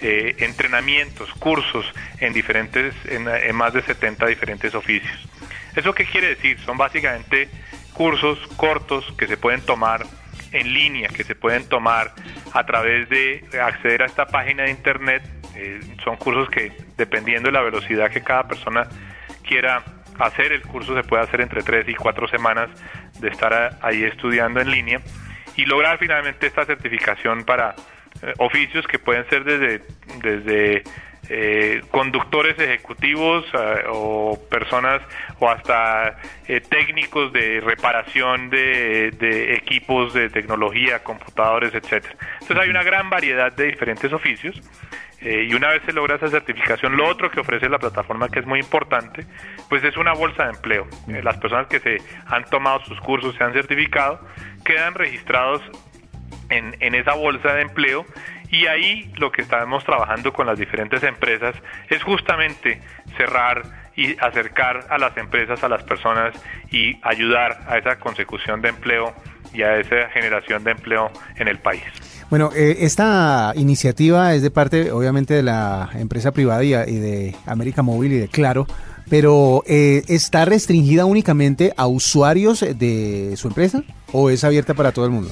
eh, 0.00 0.36
entrenamientos, 0.38 1.32
cursos 1.34 1.86
en 2.20 2.32
diferentes, 2.32 2.94
en, 3.06 3.28
en 3.28 3.56
más 3.56 3.72
de 3.72 3.82
70 3.82 4.26
diferentes 4.26 4.74
oficios. 4.74 5.28
¿Eso 5.76 5.94
qué 5.94 6.04
quiere 6.04 6.28
decir? 6.28 6.58
Son 6.60 6.76
básicamente 6.76 7.48
cursos 7.92 8.38
cortos 8.56 9.04
que 9.18 9.26
se 9.26 9.36
pueden 9.36 9.60
tomar 9.62 10.04
en 10.52 10.72
línea, 10.72 11.08
que 11.08 11.24
se 11.24 11.34
pueden 11.34 11.68
tomar 11.68 12.12
a 12.52 12.64
través 12.64 13.08
de 13.08 13.44
acceder 13.60 14.02
a 14.02 14.06
esta 14.06 14.26
página 14.26 14.64
de 14.64 14.70
internet. 14.70 15.22
Eh, 15.56 15.80
son 16.02 16.16
cursos 16.16 16.48
que, 16.48 16.72
dependiendo 16.96 17.48
de 17.48 17.52
la 17.52 17.62
velocidad 17.62 18.10
que 18.10 18.22
cada 18.22 18.46
persona 18.46 18.88
quiera 19.46 19.82
hacer 20.18 20.52
el 20.52 20.62
curso 20.62 20.94
se 20.94 21.02
puede 21.02 21.24
hacer 21.24 21.40
entre 21.40 21.62
tres 21.62 21.88
y 21.88 21.94
cuatro 21.94 22.28
semanas 22.28 22.68
de 23.18 23.28
estar 23.28 23.78
ahí 23.82 24.04
estudiando 24.04 24.60
en 24.60 24.70
línea 24.70 25.00
y 25.56 25.64
lograr 25.64 25.98
finalmente 25.98 26.46
esta 26.46 26.64
certificación 26.64 27.44
para 27.44 27.74
oficios 28.38 28.86
que 28.86 28.98
pueden 28.98 29.28
ser 29.28 29.44
desde, 29.44 29.82
desde 30.22 30.82
eh, 31.28 31.82
conductores 31.90 32.58
ejecutivos 32.58 33.44
eh, 33.54 33.84
o 33.88 34.38
personas 34.50 35.00
o 35.38 35.48
hasta 35.48 36.16
técnicos 36.68 37.32
de 37.32 37.60
reparación 37.60 38.50
de, 38.50 39.10
de, 39.12 39.54
equipos 39.54 40.12
de 40.12 40.28
tecnología, 40.28 41.02
computadores, 41.02 41.74
etcétera. 41.74 42.14
Entonces 42.40 42.58
hay 42.58 42.68
una 42.68 42.82
gran 42.82 43.08
variedad 43.08 43.52
de 43.52 43.66
diferentes 43.66 44.12
oficios 44.12 44.60
y 45.22 45.54
una 45.54 45.68
vez 45.68 45.80
se 45.86 45.92
logra 45.94 46.16
esa 46.16 46.28
certificación, 46.28 46.98
lo 46.98 47.08
otro 47.08 47.30
que 47.30 47.40
ofrece 47.40 47.66
la 47.70 47.78
plataforma 47.78 48.28
que 48.28 48.40
es 48.40 48.46
muy 48.46 48.60
importante, 48.60 49.24
pues 49.70 49.82
es 49.82 49.96
una 49.96 50.12
bolsa 50.12 50.44
de 50.44 50.50
empleo. 50.50 50.86
las 51.06 51.38
personas 51.38 51.66
que 51.68 51.80
se 51.80 51.96
han 52.26 52.44
tomado 52.44 52.84
sus 52.84 53.00
cursos, 53.00 53.34
se 53.36 53.42
han 53.42 53.54
certificado, 53.54 54.20
quedan 54.66 54.92
registrados 54.92 55.62
en, 56.48 56.76
en 56.80 56.94
esa 56.94 57.14
bolsa 57.14 57.54
de 57.54 57.62
empleo 57.62 58.06
y 58.50 58.66
ahí 58.66 59.10
lo 59.16 59.32
que 59.32 59.42
estamos 59.42 59.84
trabajando 59.84 60.32
con 60.32 60.46
las 60.46 60.58
diferentes 60.58 61.02
empresas 61.02 61.54
es 61.90 62.02
justamente 62.02 62.80
cerrar 63.16 63.62
y 63.96 64.16
acercar 64.20 64.86
a 64.90 64.98
las 64.98 65.16
empresas 65.16 65.62
a 65.62 65.68
las 65.68 65.82
personas 65.82 66.34
y 66.70 66.96
ayudar 67.02 67.64
a 67.68 67.78
esa 67.78 67.98
consecución 67.98 68.60
de 68.62 68.70
empleo 68.70 69.12
y 69.52 69.62
a 69.62 69.78
esa 69.78 70.08
generación 70.12 70.64
de 70.64 70.72
empleo 70.72 71.10
en 71.36 71.48
el 71.48 71.58
país. 71.58 71.82
Bueno, 72.30 72.50
eh, 72.56 72.78
esta 72.80 73.52
iniciativa 73.54 74.34
es 74.34 74.42
de 74.42 74.50
parte, 74.50 74.90
obviamente, 74.90 75.34
de 75.34 75.42
la 75.42 75.90
empresa 75.94 76.32
privada 76.32 76.64
y 76.64 76.70
de 76.70 77.34
América 77.46 77.82
Móvil 77.82 78.12
y 78.12 78.18
de 78.18 78.28
Claro, 78.28 78.66
pero 79.08 79.62
eh, 79.66 80.02
¿está 80.08 80.44
restringida 80.44 81.04
únicamente 81.04 81.72
a 81.76 81.86
usuarios 81.86 82.60
de 82.60 83.34
su 83.36 83.48
empresa 83.48 83.82
o 84.12 84.30
es 84.30 84.42
abierta 84.42 84.74
para 84.74 84.92
todo 84.92 85.04
el 85.04 85.12
mundo? 85.12 85.30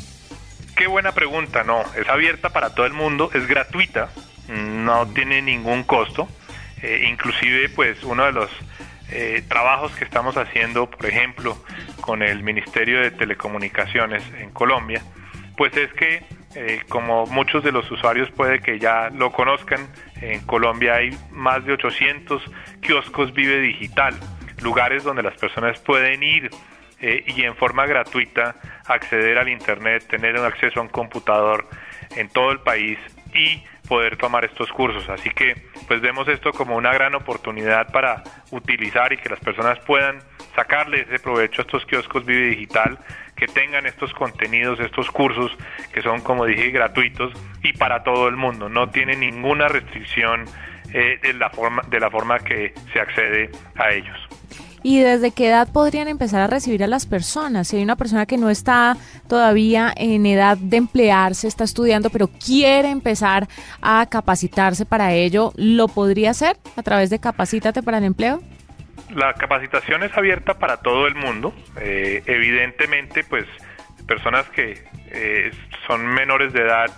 Qué 0.83 0.89
buena 0.89 1.13
pregunta, 1.13 1.63
no, 1.63 1.85
es 1.95 2.09
abierta 2.09 2.51
para 2.51 2.75
todo 2.75 2.87
el 2.87 2.93
mundo, 2.93 3.31
es 3.35 3.47
gratuita, 3.47 4.11
no 4.49 5.07
tiene 5.07 5.41
ningún 5.41 5.85
costo, 5.85 6.27
eh, 6.83 7.07
inclusive 7.09 7.69
pues 7.69 8.03
uno 8.03 8.25
de 8.25 8.33
los 8.33 8.51
eh, 9.13 9.45
trabajos 9.47 9.93
que 9.93 10.03
estamos 10.03 10.37
haciendo, 10.37 10.91
por 10.91 11.07
ejemplo, 11.07 11.57
con 12.01 12.21
el 12.21 12.43
Ministerio 12.43 13.01
de 13.01 13.13
Telecomunicaciones 13.13 14.25
en 14.41 14.51
Colombia, 14.51 15.01
pues 15.57 15.77
es 15.77 15.93
que 15.93 16.25
como 16.89 17.27
muchos 17.27 17.63
de 17.63 17.71
los 17.71 17.89
usuarios 17.89 18.29
puede 18.33 18.59
que 18.59 18.81
ya 18.81 19.09
lo 19.11 19.31
conozcan, 19.31 19.87
en 20.21 20.41
Colombia 20.47 20.95
hay 20.95 21.17
más 21.31 21.65
de 21.65 21.75
800 21.75 22.43
kioscos 22.81 23.33
Vive 23.33 23.61
Digital, 23.61 24.17
lugares 24.63 25.05
donde 25.05 25.23
las 25.23 25.39
personas 25.39 25.79
pueden 25.79 26.25
ir 26.25 26.51
eh, 27.03 27.25
y 27.27 27.43
en 27.43 27.57
forma 27.57 27.85
gratuita 27.85 28.57
acceder 28.87 29.37
al 29.37 29.49
Internet, 29.49 30.07
tener 30.09 30.39
un 30.39 30.47
acceso 30.47 30.81
a 30.81 30.83
un 30.83 30.89
computador 30.89 31.69
en 32.17 32.29
todo 32.29 32.53
el 32.53 32.61
país 32.61 32.99
y 33.35 33.63
poder 33.89 34.17
tomar 34.17 34.45
estos 34.45 34.71
cursos. 34.73 35.09
Así 35.09 35.31
que 35.31 35.55
pues 35.89 36.01
vemos 36.01 36.29
esto 36.29 36.53
como 36.53 36.77
una 36.77 36.93
gran 36.93 37.15
oportunidad 37.15 37.91
para 37.93 38.23
utilizar 38.51 39.13
y 39.13 39.19
que 39.19 39.29
las 39.29 39.41
personas 39.41 39.79
puedan 39.81 40.21
sacarle 40.55 41.01
ese 41.01 41.19
provecho 41.19 41.63
a 41.63 41.65
estos 41.65 41.85
kioscos 41.87 42.25
Vive 42.25 42.51
Digital, 42.51 42.99
que 43.37 43.49
tengan 43.49 43.87
estos 43.87 44.13
contenidos, 44.13 44.79
estos 44.81 45.11
cursos 45.11 45.51
que 45.93 46.03
son, 46.03 46.21
como 46.21 46.47
dije, 46.47 46.71
gratuitos 46.71 47.33
y 47.63 47.73
para 47.73 48.03
todo 48.03 48.29
el 48.29 48.37
mundo. 48.37 48.69
No 48.69 48.91
tiene 48.91 49.17
ninguna 49.17 49.69
restricción 49.69 50.45
eh, 50.93 51.19
de, 51.23 51.33
la 51.35 51.51
forma, 51.51 51.83
de 51.89 52.01
la 52.01 52.11
forma 52.11 52.39
que 52.39 52.75
se 52.93 53.01
accede 53.01 53.51
a 53.77 53.91
ellos. 53.91 54.29
¿Y 54.83 55.01
desde 55.01 55.31
qué 55.31 55.49
edad 55.49 55.69
podrían 55.73 56.09
empezar 56.09 56.41
a 56.41 56.49
recibir 56.49 56.83
a 56.83 56.89
las 56.89 57.07
personas? 57.07 57.69
Si 57.69 57.77
hay 57.77 57.83
una 57.83 57.97
persona 57.97 58.27
que 58.27 58.37
no 58.37 58.51
está 58.51 58.97
todavía 59.29 59.93
en 59.97 60.27
edad 60.27 60.57
de 60.57 60.77
emplearse, 60.77 61.47
está 61.47 61.65
estudiando, 61.65 62.11
pero 62.11 62.29
quiere 62.29 62.91
empezar 62.91 63.47
a 63.81 64.07
capacitarse 64.11 64.85
para 64.85 65.13
ello, 65.13 65.53
¿lo 65.57 65.87
podría 65.87 66.31
hacer 66.31 66.57
a 66.77 66.83
través 66.83 67.11
de 67.11 67.21
Capacítate 67.21 67.83
para 67.83 67.99
el 67.99 68.05
Empleo? 68.05 68.43
La 69.15 69.35
capacitación 69.35 70.03
es 70.03 70.17
abierta 70.17 70.55
para 70.55 70.79
todo 70.79 71.07
el 71.07 71.15
mundo. 71.15 71.55
Eh, 71.81 72.23
evidentemente, 72.27 73.25
pues 73.25 73.47
personas 74.07 74.49
que 74.51 74.85
eh, 75.11 75.51
son 75.87 76.07
menores 76.07 76.53
de 76.53 76.63
edad, 76.63 76.91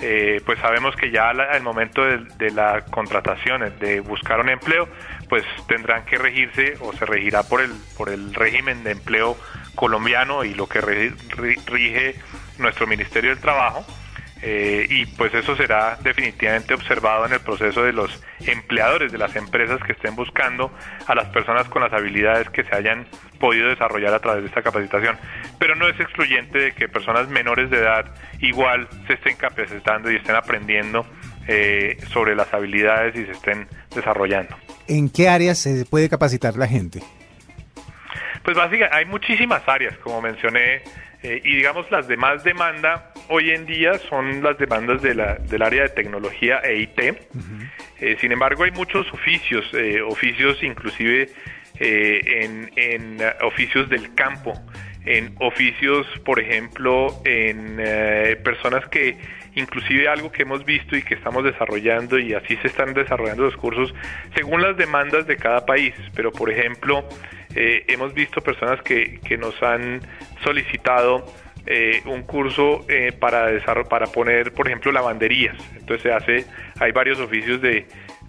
eh, 0.00 0.40
pues 0.46 0.58
sabemos 0.60 0.94
que 0.96 1.10
ya 1.10 1.30
al 1.30 1.62
momento 1.62 2.04
de, 2.04 2.18
de, 2.38 2.50
la 2.50 2.84
contratación, 2.84 3.62
de 3.80 4.00
buscar 4.00 4.40
un 4.40 4.48
empleo, 4.48 4.88
pues 5.28 5.44
tendrán 5.68 6.04
que 6.04 6.18
regirse 6.18 6.74
o 6.80 6.92
se 6.92 7.04
regirá 7.04 7.42
por 7.42 7.60
el, 7.60 7.72
por 7.96 8.08
el 8.08 8.34
régimen 8.34 8.84
de 8.84 8.92
empleo 8.92 9.36
colombiano 9.74 10.44
y 10.44 10.54
lo 10.54 10.68
que 10.68 10.80
rige 10.80 12.16
nuestro 12.58 12.86
Ministerio 12.86 13.30
del 13.30 13.40
Trabajo. 13.40 13.84
Eh, 14.42 14.86
y 14.90 15.06
pues 15.06 15.32
eso 15.32 15.56
será 15.56 15.96
definitivamente 16.02 16.74
observado 16.74 17.24
en 17.24 17.32
el 17.32 17.40
proceso 17.40 17.82
de 17.82 17.92
los 17.94 18.22
empleadores 18.40 19.10
de 19.10 19.16
las 19.16 19.34
empresas 19.34 19.82
que 19.82 19.92
estén 19.92 20.14
buscando 20.14 20.70
a 21.06 21.14
las 21.14 21.28
personas 21.30 21.66
con 21.68 21.82
las 21.82 21.92
habilidades 21.92 22.50
que 22.50 22.62
se 22.64 22.76
hayan 22.76 23.06
podido 23.40 23.68
desarrollar 23.68 24.12
a 24.12 24.18
través 24.18 24.42
de 24.42 24.48
esta 24.48 24.62
capacitación. 24.62 25.16
Pero 25.58 25.74
no 25.74 25.88
es 25.88 25.98
excluyente 25.98 26.58
de 26.58 26.72
que 26.72 26.86
personas 26.86 27.28
menores 27.28 27.70
de 27.70 27.78
edad 27.78 28.14
igual 28.40 28.88
se 29.06 29.14
estén 29.14 29.36
capacitando 29.36 30.10
y 30.10 30.16
estén 30.16 30.36
aprendiendo 30.36 31.06
eh, 31.48 31.96
sobre 32.12 32.36
las 32.36 32.52
habilidades 32.52 33.16
y 33.16 33.24
se 33.24 33.32
estén 33.32 33.66
desarrollando. 33.94 34.54
¿En 34.88 35.08
qué 35.08 35.28
áreas 35.28 35.58
se 35.58 35.84
puede 35.84 36.08
capacitar 36.08 36.56
la 36.56 36.66
gente? 36.66 37.00
Pues 38.42 38.56
básicamente 38.56 38.96
hay 38.96 39.04
muchísimas 39.06 39.66
áreas, 39.68 39.96
como 39.98 40.22
mencioné, 40.22 40.82
eh, 41.22 41.40
y 41.42 41.56
digamos 41.56 41.90
las 41.90 42.06
de 42.06 42.16
más 42.16 42.44
demanda 42.44 43.12
hoy 43.28 43.50
en 43.50 43.66
día 43.66 43.98
son 44.08 44.42
las 44.42 44.56
demandas 44.58 45.02
de 45.02 45.14
la, 45.14 45.34
del 45.34 45.62
área 45.62 45.82
de 45.82 45.88
tecnología 45.88 46.60
e 46.62 46.76
IT. 46.82 47.00
Eh, 47.00 48.16
sin 48.20 48.30
embargo, 48.30 48.62
hay 48.62 48.70
muchos 48.70 49.12
oficios, 49.12 49.64
eh, 49.72 50.00
oficios 50.00 50.62
inclusive 50.62 51.28
en, 51.78 52.70
en 52.76 53.18
oficios 53.42 53.88
del 53.90 54.14
campo, 54.14 54.54
en 55.04 55.34
oficios, 55.40 56.06
por 56.24 56.40
ejemplo, 56.40 57.08
en 57.24 57.76
personas 58.42 58.86
que 58.88 59.18
inclusive 59.56 60.08
algo 60.08 60.30
que 60.30 60.42
hemos 60.42 60.64
visto 60.64 60.96
y 60.96 61.02
que 61.02 61.14
estamos 61.14 61.42
desarrollando 61.42 62.18
y 62.18 62.34
así 62.34 62.56
se 62.58 62.68
están 62.68 62.94
desarrollando 62.94 63.42
los 63.42 63.56
cursos 63.56 63.92
según 64.34 64.62
las 64.62 64.76
demandas 64.76 65.26
de 65.26 65.36
cada 65.36 65.66
país. 65.66 65.94
Pero, 66.14 66.30
por 66.30 66.50
ejemplo, 66.50 67.04
eh, 67.54 67.84
hemos 67.88 68.14
visto 68.14 68.40
personas 68.40 68.80
que, 68.82 69.18
que 69.20 69.36
nos 69.36 69.60
han 69.62 70.00
solicitado 70.44 71.26
eh, 71.66 72.00
un 72.04 72.22
curso 72.22 72.84
eh, 72.88 73.12
para 73.18 73.48
para 73.88 74.06
poner, 74.06 74.52
por 74.52 74.68
ejemplo, 74.68 74.92
lavanderías. 74.92 75.56
Entonces 75.76 76.02
se 76.02 76.12
hace, 76.12 76.44
hay 76.78 76.92
varios 76.92 77.18
oficios 77.18 77.60
de, 77.60 77.86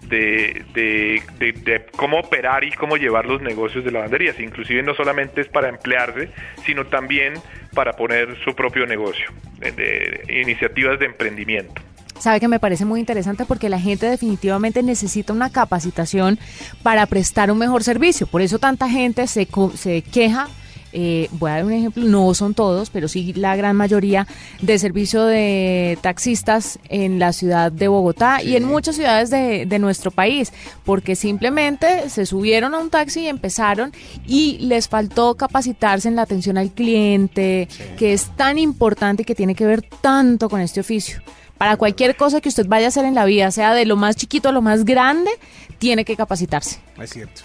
de, 0.08 0.64
de, 0.74 1.86
cómo 1.96 2.18
operar 2.18 2.64
y 2.64 2.72
cómo 2.72 2.96
llevar 2.96 3.26
los 3.26 3.42
negocios 3.42 3.84
de 3.84 3.90
lavanderías. 3.90 4.38
Inclusive 4.40 4.82
no 4.82 4.94
solamente 4.94 5.40
es 5.40 5.48
para 5.48 5.68
emplearse, 5.68 6.30
sino 6.64 6.86
también 6.86 7.34
para 7.74 7.92
poner 7.92 8.36
su 8.44 8.54
propio 8.54 8.86
negocio, 8.86 9.26
de, 9.58 10.24
iniciativas 10.28 10.98
de 10.98 11.06
emprendimiento. 11.06 11.82
Sabe 12.18 12.40
que 12.40 12.48
me 12.48 12.58
parece 12.58 12.84
muy 12.84 12.98
interesante 12.98 13.44
porque 13.44 13.68
la 13.68 13.78
gente 13.78 14.06
definitivamente 14.06 14.82
necesita 14.82 15.32
una 15.32 15.50
capacitación 15.50 16.38
para 16.82 17.06
prestar 17.06 17.50
un 17.50 17.58
mejor 17.58 17.84
servicio. 17.84 18.26
Por 18.26 18.42
eso 18.42 18.58
tanta 18.58 18.88
gente 18.88 19.26
se, 19.28 19.46
se 19.76 20.02
queja 20.02 20.48
eh, 20.92 21.28
voy 21.32 21.50
a 21.50 21.54
dar 21.54 21.64
un 21.64 21.72
ejemplo, 21.72 22.04
no 22.04 22.32
son 22.34 22.54
todos, 22.54 22.90
pero 22.90 23.08
sí 23.08 23.32
la 23.34 23.56
gran 23.56 23.76
mayoría 23.76 24.26
de 24.62 24.78
servicio 24.78 25.24
de 25.24 25.98
taxistas 26.00 26.78
en 26.88 27.18
la 27.18 27.32
ciudad 27.32 27.70
de 27.70 27.88
Bogotá 27.88 28.42
y 28.42 28.56
en 28.56 28.64
muchas 28.64 28.96
ciudades 28.96 29.30
de, 29.30 29.78
nuestro 29.78 30.10
país, 30.10 30.52
porque 30.84 31.14
simplemente 31.14 32.10
se 32.10 32.26
subieron 32.26 32.74
a 32.74 32.78
un 32.78 32.90
taxi 32.90 33.20
y 33.20 33.28
empezaron 33.28 33.92
y 34.26 34.58
les 34.58 34.88
faltó 34.88 35.36
capacitarse 35.36 36.08
en 36.08 36.16
la 36.16 36.22
atención 36.22 36.58
al 36.58 36.72
cliente, 36.72 37.68
que 37.96 38.12
es 38.12 38.34
tan 38.36 38.58
importante 38.58 39.22
y 39.22 39.24
que 39.24 39.36
tiene 39.36 39.54
que 39.54 39.66
ver 39.66 39.82
tanto 40.00 40.48
con 40.48 40.60
este 40.60 40.80
oficio. 40.80 41.20
Para 41.58 41.76
cualquier 41.76 42.16
cosa 42.16 42.40
que 42.40 42.48
usted 42.48 42.66
vaya 42.66 42.86
a 42.86 42.88
hacer 42.88 43.04
en 43.04 43.14
la 43.14 43.24
vida, 43.24 43.50
sea 43.50 43.74
de 43.74 43.84
lo 43.84 43.96
más 43.96 44.16
chiquito 44.16 44.48
a 44.48 44.52
lo 44.52 44.62
más 44.62 44.84
grande, 44.84 45.30
tiene 45.78 46.04
que 46.04 46.16
capacitarse. 46.16 46.80
Es 47.00 47.10
cierto. 47.10 47.42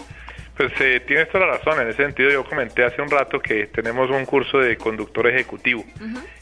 Pues 0.56 0.72
eh, 0.80 1.00
tienes 1.06 1.28
toda 1.30 1.46
la 1.46 1.56
razón. 1.58 1.80
En 1.80 1.88
ese 1.88 2.02
sentido, 2.04 2.30
yo 2.30 2.44
comenté 2.44 2.84
hace 2.84 3.02
un 3.02 3.10
rato 3.10 3.40
que 3.40 3.66
tenemos 3.66 4.10
un 4.10 4.24
curso 4.24 4.58
de 4.58 4.76
conductor 4.76 5.26
ejecutivo. 5.26 5.84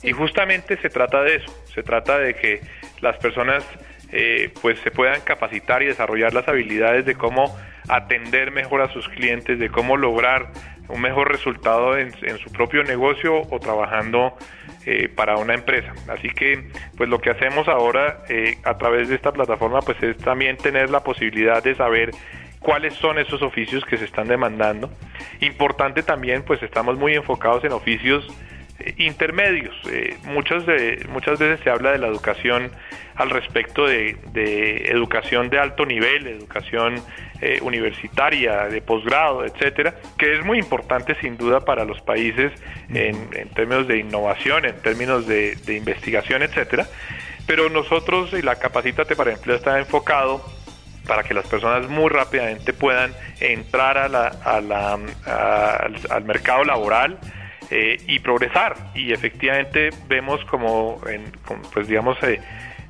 Y 0.02 0.12
justamente 0.12 0.76
se 0.76 0.90
trata 0.90 1.22
de 1.22 1.36
eso. 1.36 1.64
Se 1.74 1.82
trata 1.82 2.18
de 2.18 2.34
que 2.34 2.60
las 3.00 3.16
personas 3.16 3.64
eh, 4.10 4.52
pues 4.60 4.78
se 4.80 4.90
puedan 4.90 5.22
capacitar 5.22 5.82
y 5.82 5.86
desarrollar 5.86 6.34
las 6.34 6.46
habilidades 6.46 7.06
de 7.06 7.14
cómo 7.14 7.56
atender 7.88 8.50
mejor 8.50 8.82
a 8.82 8.92
sus 8.92 9.08
clientes, 9.08 9.58
de 9.58 9.70
cómo 9.70 9.96
lograr 9.96 10.50
un 10.88 11.00
mejor 11.00 11.30
resultado 11.30 11.96
en, 11.96 12.12
su 12.38 12.52
propio 12.52 12.84
negocio 12.84 13.40
o 13.48 13.58
trabajando 13.58 14.36
eh, 14.84 15.08
para 15.08 15.36
una 15.36 15.54
empresa. 15.54 15.94
Así 16.08 16.28
que, 16.28 16.68
pues 16.96 17.08
lo 17.08 17.20
que 17.20 17.30
hacemos 17.30 17.68
ahora 17.68 18.22
eh, 18.28 18.58
a 18.64 18.76
través 18.76 19.08
de 19.08 19.14
esta 19.14 19.32
plataforma, 19.32 19.80
pues 19.80 20.02
es 20.02 20.18
también 20.18 20.58
tener 20.58 20.90
la 20.90 21.00
posibilidad 21.00 21.62
de 21.62 21.74
saber 21.74 22.10
cuáles 22.62 22.94
son 22.94 23.18
esos 23.18 23.42
oficios 23.42 23.84
que 23.84 23.98
se 23.98 24.04
están 24.04 24.28
demandando. 24.28 24.90
Importante 25.40 26.02
también, 26.02 26.42
pues 26.44 26.62
estamos 26.62 26.96
muy 26.96 27.14
enfocados 27.14 27.64
en 27.64 27.72
oficios 27.72 28.26
eh, 28.78 28.94
intermedios. 28.98 29.74
Eh, 29.90 30.16
muchas, 30.24 30.64
de, 30.66 31.06
muchas 31.10 31.38
veces 31.38 31.60
se 31.62 31.70
habla 31.70 31.92
de 31.92 31.98
la 31.98 32.06
educación 32.06 32.70
al 33.14 33.30
respecto 33.30 33.86
de, 33.86 34.16
educación 34.88 35.50
de 35.50 35.58
alto 35.58 35.84
nivel, 35.84 36.26
educación 36.26 36.94
eh, 37.40 37.58
universitaria, 37.62 38.68
de 38.68 38.80
posgrado, 38.80 39.44
etcétera, 39.44 39.94
que 40.16 40.34
es 40.34 40.44
muy 40.44 40.58
importante 40.58 41.14
sin 41.20 41.36
duda 41.36 41.60
para 41.60 41.84
los 41.84 42.00
países 42.00 42.52
en, 42.92 43.28
términos 43.54 43.86
de 43.86 43.98
innovación, 43.98 44.64
en 44.64 44.76
términos 44.80 45.26
de, 45.26 45.56
investigación, 45.68 46.42
etcétera. 46.42 46.86
Pero 47.46 47.68
nosotros, 47.68 48.32
y 48.32 48.40
la 48.40 48.56
Capacítate 48.56 49.16
para 49.16 49.32
Empleo 49.32 49.56
está 49.56 49.78
enfocado 49.78 50.42
para 51.06 51.22
que 51.22 51.34
las 51.34 51.46
personas 51.46 51.88
muy 51.88 52.08
rápidamente 52.08 52.72
puedan 52.72 53.12
entrar 53.40 53.98
a 53.98 54.08
la, 54.08 54.28
a 54.44 54.60
la, 54.60 54.98
al, 56.10 56.24
mercado 56.24 56.64
laboral 56.64 57.18
eh, 57.70 57.98
y 58.06 58.18
progresar. 58.20 58.76
Y 58.94 59.12
efectivamente 59.12 59.90
vemos 60.08 60.44
como, 60.46 61.00
en, 61.06 61.24
pues 61.72 61.88
digamos, 61.88 62.16
eh, 62.22 62.40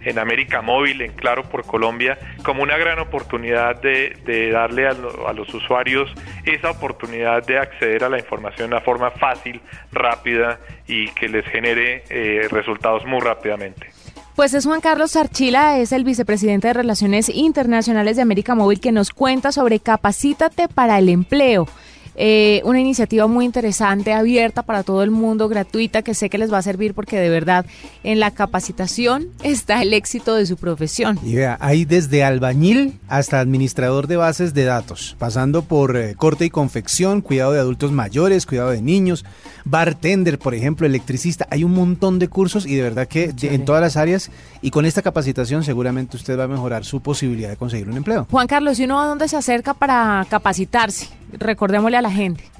en 0.04 0.18
América 0.18 0.62
Móvil, 0.62 1.00
en 1.02 1.12
Claro 1.12 1.44
por 1.44 1.64
Colombia, 1.64 2.18
como 2.42 2.62
una 2.62 2.76
gran 2.76 2.98
oportunidad 2.98 3.80
de, 3.80 4.16
de 4.24 4.50
darle 4.50 4.86
a, 4.86 4.92
los 4.92 5.52
usuarios 5.54 6.12
esa 6.44 6.70
oportunidad 6.70 7.44
de 7.46 7.58
acceder 7.58 8.04
a 8.04 8.08
la 8.08 8.18
información 8.18 8.70
de 8.70 8.76
una 8.76 8.84
forma 8.84 9.10
fácil, 9.12 9.60
rápida 9.92 10.58
y 10.86 11.08
que 11.10 11.28
les 11.28 11.44
genere 11.46 12.04
eh, 12.10 12.48
resultados 12.50 13.04
muy 13.04 13.20
rápidamente. 13.20 13.90
Pues 14.34 14.54
es 14.54 14.64
Juan 14.64 14.80
Carlos 14.80 15.14
Archila, 15.16 15.78
es 15.78 15.92
el 15.92 16.04
vicepresidente 16.04 16.68
de 16.68 16.74
Relaciones 16.74 17.28
Internacionales 17.28 18.16
de 18.16 18.22
América 18.22 18.54
Móvil, 18.54 18.80
que 18.80 18.90
nos 18.90 19.10
cuenta 19.10 19.52
sobre 19.52 19.78
Capacítate 19.78 20.68
para 20.68 20.98
el 20.98 21.10
Empleo. 21.10 21.68
Eh, 22.14 22.60
una 22.64 22.80
iniciativa 22.80 23.26
muy 23.26 23.44
interesante, 23.44 24.12
abierta 24.12 24.62
para 24.62 24.82
todo 24.82 25.02
el 25.02 25.10
mundo, 25.10 25.48
gratuita, 25.48 26.02
que 26.02 26.14
sé 26.14 26.28
que 26.28 26.38
les 26.38 26.52
va 26.52 26.58
a 26.58 26.62
servir 26.62 26.94
porque 26.94 27.18
de 27.18 27.30
verdad 27.30 27.64
en 28.04 28.20
la 28.20 28.30
capacitación 28.30 29.28
está 29.42 29.82
el 29.82 29.94
éxito 29.94 30.34
de 30.34 30.46
su 30.46 30.56
profesión. 30.56 31.18
Y 31.24 31.36
vea, 31.36 31.56
hay 31.60 31.84
desde 31.84 32.24
albañil 32.24 32.98
hasta 33.08 33.40
administrador 33.40 34.06
de 34.06 34.16
bases 34.16 34.52
de 34.54 34.64
datos, 34.64 35.16
pasando 35.18 35.62
por 35.62 35.96
eh, 35.96 36.14
corte 36.14 36.44
y 36.44 36.50
confección, 36.50 37.22
cuidado 37.22 37.52
de 37.52 37.60
adultos 37.60 37.92
mayores, 37.92 38.46
cuidado 38.46 38.70
de 38.70 38.82
niños, 38.82 39.24
bartender, 39.64 40.38
por 40.38 40.54
ejemplo, 40.54 40.86
electricista. 40.86 41.46
Hay 41.50 41.64
un 41.64 41.72
montón 41.72 42.18
de 42.18 42.28
cursos 42.28 42.66
y 42.66 42.74
de 42.74 42.82
verdad 42.82 43.08
que 43.08 43.34
en 43.42 43.64
todas 43.64 43.80
las 43.80 43.96
áreas 43.96 44.30
y 44.60 44.70
con 44.70 44.84
esta 44.84 45.02
capacitación 45.02 45.64
seguramente 45.64 46.16
usted 46.16 46.38
va 46.38 46.44
a 46.44 46.48
mejorar 46.48 46.84
su 46.84 47.00
posibilidad 47.00 47.48
de 47.48 47.56
conseguir 47.56 47.88
un 47.88 47.96
empleo. 47.96 48.26
Juan 48.30 48.46
Carlos, 48.46 48.78
¿y 48.78 48.84
uno 48.84 49.00
a 49.00 49.06
dónde 49.06 49.28
se 49.28 49.36
acerca 49.36 49.74
para 49.74 50.26
capacitarse? 50.28 51.08
Recordémosle 51.32 51.96
a 51.96 52.01
la 52.02 52.10
gente. 52.10 52.52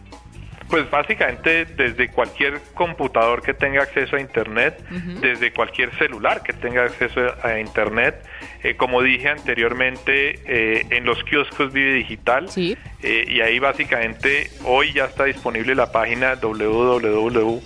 Pues 0.72 0.90
básicamente 0.90 1.66
desde 1.66 2.08
cualquier 2.08 2.58
computador 2.72 3.42
que 3.42 3.52
tenga 3.52 3.82
acceso 3.82 4.16
a 4.16 4.20
Internet, 4.22 4.82
desde 5.20 5.52
cualquier 5.52 5.94
celular 5.98 6.42
que 6.42 6.54
tenga 6.54 6.84
acceso 6.84 7.20
a 7.42 7.58
Internet, 7.58 8.24
eh, 8.62 8.74
como 8.74 9.02
dije 9.02 9.28
anteriormente, 9.28 10.40
eh, 10.46 10.86
en 10.88 11.04
los 11.04 11.22
kioscos 11.24 11.74
Vive 11.74 11.92
Digital, 11.92 12.48
sí. 12.48 12.74
Eh, 13.02 13.26
y 13.28 13.42
ahí 13.42 13.58
básicamente 13.58 14.48
hoy 14.64 14.94
ya 14.94 15.04
está 15.04 15.24
disponible 15.24 15.74
la 15.74 15.92
página 15.92 16.36
www 16.36 17.60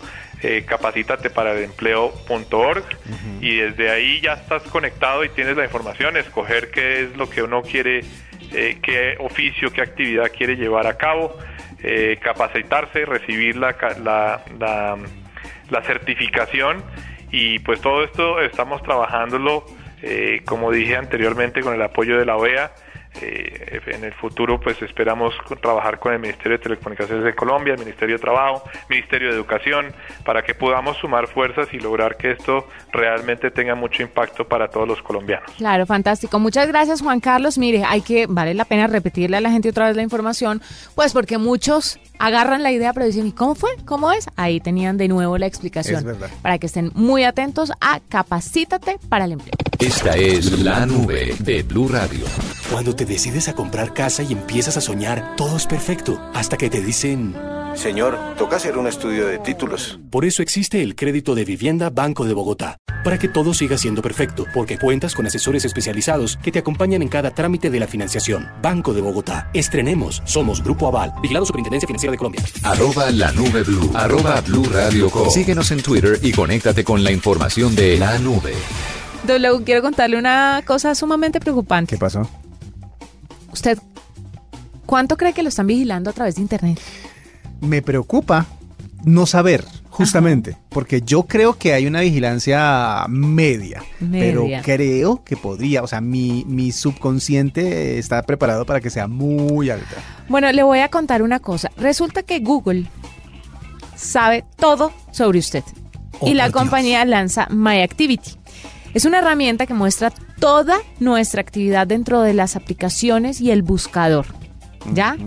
capacitateparaempleo.org 0.66 2.84
y 3.40 3.56
desde 3.56 3.90
ahí 3.90 4.20
ya 4.20 4.34
estás 4.34 4.62
conectado 4.64 5.24
y 5.24 5.30
tienes 5.30 5.56
la 5.56 5.64
información, 5.64 6.16
escoger 6.16 6.70
qué 6.70 7.02
es 7.02 7.16
lo 7.16 7.28
que 7.28 7.42
uno 7.42 7.62
quiere, 7.62 8.04
qué 8.50 9.16
oficio, 9.18 9.72
qué 9.72 9.80
actividad 9.80 10.30
quiere 10.30 10.54
llevar 10.56 10.86
a 10.86 10.96
cabo 10.96 11.36
eh, 11.82 12.18
capacitarse, 12.22 13.04
recibir 13.04 13.56
la, 13.56 13.76
la, 14.02 14.42
la, 15.70 15.82
certificación. 15.82 16.82
Y 17.30 17.58
pues 17.60 17.80
todo 17.80 18.04
esto 18.04 18.40
estamos 18.40 18.82
trabajándolo, 18.82 19.64
eh, 20.02 20.42
como 20.44 20.70
dije 20.70 20.96
anteriormente, 20.96 21.60
con 21.60 21.74
el 21.74 21.82
apoyo 21.82 22.18
de 22.18 22.24
la 22.24 22.36
OEA 22.36 22.72
eh, 23.22 23.80
en 23.86 24.04
el 24.04 24.12
futuro 24.14 24.60
pues 24.60 24.80
esperamos 24.82 25.34
trabajar 25.60 25.98
con 25.98 26.12
el 26.12 26.18
Ministerio 26.18 26.58
de 26.58 26.62
Telecomunicaciones 26.62 27.24
de 27.24 27.34
Colombia, 27.34 27.74
el 27.74 27.80
Ministerio 27.80 28.16
de 28.16 28.20
Trabajo, 28.20 28.62
Ministerio 28.88 29.28
de 29.28 29.34
Educación, 29.34 29.92
para 30.24 30.42
que 30.42 30.54
podamos 30.54 30.96
sumar 30.98 31.26
fuerzas 31.26 31.68
y 31.72 31.78
lograr 31.78 32.16
que 32.16 32.32
esto 32.32 32.68
realmente 32.92 33.50
tenga 33.50 33.74
mucho 33.74 34.02
impacto 34.02 34.46
para 34.46 34.68
todos 34.68 34.88
los 34.88 35.02
colombianos. 35.02 35.50
Claro, 35.56 35.86
fantástico. 35.86 36.38
Muchas 36.38 36.68
gracias 36.68 37.02
Juan 37.02 37.20
Carlos. 37.20 37.58
Mire, 37.58 37.84
hay 37.84 38.02
que, 38.02 38.26
vale 38.26 38.54
la 38.54 38.64
pena 38.64 38.86
repetirle 38.86 39.36
a 39.36 39.40
la 39.40 39.50
gente 39.50 39.68
otra 39.68 39.86
vez 39.86 39.96
la 39.96 40.02
información, 40.02 40.60
pues 40.94 41.12
porque 41.12 41.38
muchos 41.38 41.98
agarran 42.18 42.62
la 42.62 42.72
idea 42.72 42.92
pero 42.92 43.06
dicen, 43.06 43.26
¿y 43.26 43.32
cómo 43.32 43.54
fue? 43.54 43.70
¿Cómo 43.84 44.12
es? 44.12 44.28
Ahí 44.36 44.60
tenían 44.60 44.96
de 44.96 45.08
nuevo 45.08 45.38
la 45.38 45.46
explicación. 45.46 46.16
Para 46.42 46.58
que 46.58 46.66
estén 46.66 46.90
muy 46.94 47.24
atentos 47.24 47.72
a 47.80 48.00
Capacítate 48.08 48.98
para 49.08 49.24
el 49.24 49.32
empleo. 49.32 49.52
Esta 49.78 50.16
es 50.16 50.60
la 50.60 50.86
nube 50.86 51.34
de 51.40 51.62
Blue 51.62 51.88
Radio. 51.88 52.24
Cuando 52.70 52.96
te 52.96 53.04
decides 53.04 53.48
a 53.48 53.54
comprar 53.54 53.94
casa 53.94 54.24
y 54.24 54.32
empiezas 54.32 54.76
a 54.76 54.80
soñar, 54.80 55.36
todo 55.36 55.56
es 55.56 55.66
perfecto, 55.66 56.20
hasta 56.34 56.56
que 56.56 56.68
te 56.68 56.80
dicen... 56.80 57.36
Señor, 57.74 58.18
toca 58.38 58.56
hacer 58.56 58.76
un 58.76 58.86
estudio 58.86 59.26
de 59.26 59.38
títulos. 59.38 60.00
Por 60.10 60.24
eso 60.24 60.42
existe 60.42 60.82
el 60.82 60.96
crédito 60.96 61.34
de 61.34 61.44
vivienda 61.44 61.90
Banco 61.90 62.24
de 62.24 62.34
Bogotá, 62.34 62.78
para 63.04 63.18
que 63.18 63.28
todo 63.28 63.54
siga 63.54 63.78
siendo 63.78 64.02
perfecto, 64.02 64.46
porque 64.52 64.78
cuentas 64.78 65.14
con 65.14 65.26
asesores 65.26 65.64
especializados 65.64 66.38
que 66.42 66.50
te 66.50 66.58
acompañan 66.58 67.02
en 67.02 67.08
cada 67.08 67.30
trámite 67.30 67.70
de 67.70 67.78
la 67.78 67.86
financiación. 67.86 68.48
Banco 68.62 68.94
de 68.94 69.00
Bogotá, 69.00 69.48
estrenemos, 69.54 70.22
somos 70.24 70.64
Grupo 70.64 70.88
Aval, 70.88 71.12
vigilado 71.22 71.46
Superintendencia 71.46 71.86
Financiera 71.86 72.12
de 72.12 72.18
Colombia. 72.18 72.42
Arroba 72.64 73.10
la 73.12 73.30
nube 73.30 73.62
blue, 73.62 73.92
arroba 73.94 74.40
blue 74.40 74.64
radio 74.64 75.08
Síguenos 75.30 75.70
en 75.70 75.82
Twitter 75.82 76.18
y 76.20 76.32
conéctate 76.32 76.82
con 76.82 77.04
la 77.04 77.12
información 77.12 77.76
de 77.76 77.96
la 77.98 78.18
nube. 78.18 78.54
W, 79.24 79.64
quiero 79.64 79.82
contarle 79.82 80.18
una 80.18 80.62
cosa 80.66 80.94
sumamente 80.94 81.38
preocupante. 81.40 81.94
¿Qué 81.94 81.98
pasó? 81.98 82.28
¿Usted 83.56 83.78
cuánto 84.84 85.16
cree 85.16 85.32
que 85.32 85.42
lo 85.42 85.48
están 85.48 85.66
vigilando 85.66 86.10
a 86.10 86.12
través 86.12 86.34
de 86.34 86.42
Internet? 86.42 86.78
Me 87.62 87.80
preocupa 87.80 88.44
no 89.02 89.24
saber, 89.24 89.64
justamente, 89.88 90.58
porque 90.68 91.00
yo 91.00 91.22
creo 91.22 91.56
que 91.56 91.72
hay 91.72 91.86
una 91.86 92.00
vigilancia 92.02 93.06
media, 93.08 93.82
pero 94.12 94.46
creo 94.62 95.24
que 95.24 95.38
podría, 95.38 95.82
o 95.82 95.86
sea, 95.86 96.02
mi, 96.02 96.44
mi 96.46 96.70
subconsciente 96.70 97.98
está 97.98 98.22
preparado 98.24 98.66
para 98.66 98.82
que 98.82 98.90
sea 98.90 99.08
muy 99.08 99.70
alta. 99.70 99.96
Bueno, 100.28 100.52
le 100.52 100.62
voy 100.62 100.80
a 100.80 100.90
contar 100.90 101.22
una 101.22 101.40
cosa. 101.40 101.70
Resulta 101.78 102.24
que 102.24 102.40
Google 102.40 102.84
sabe 103.96 104.44
todo 104.56 104.92
sobre 105.12 105.38
usted. 105.38 105.64
y 106.20 106.34
la 106.34 106.50
compañía 106.50 107.06
lanza 107.06 107.48
My 107.48 107.80
Activity. 107.80 108.32
Es 108.96 109.04
una 109.04 109.18
herramienta 109.18 109.66
que 109.66 109.74
muestra 109.74 110.10
toda 110.40 110.78
nuestra 111.00 111.42
actividad 111.42 111.86
dentro 111.86 112.22
de 112.22 112.32
las 112.32 112.56
aplicaciones 112.56 113.42
y 113.42 113.50
el 113.50 113.60
buscador. 113.60 114.24
¿Ya? 114.94 115.18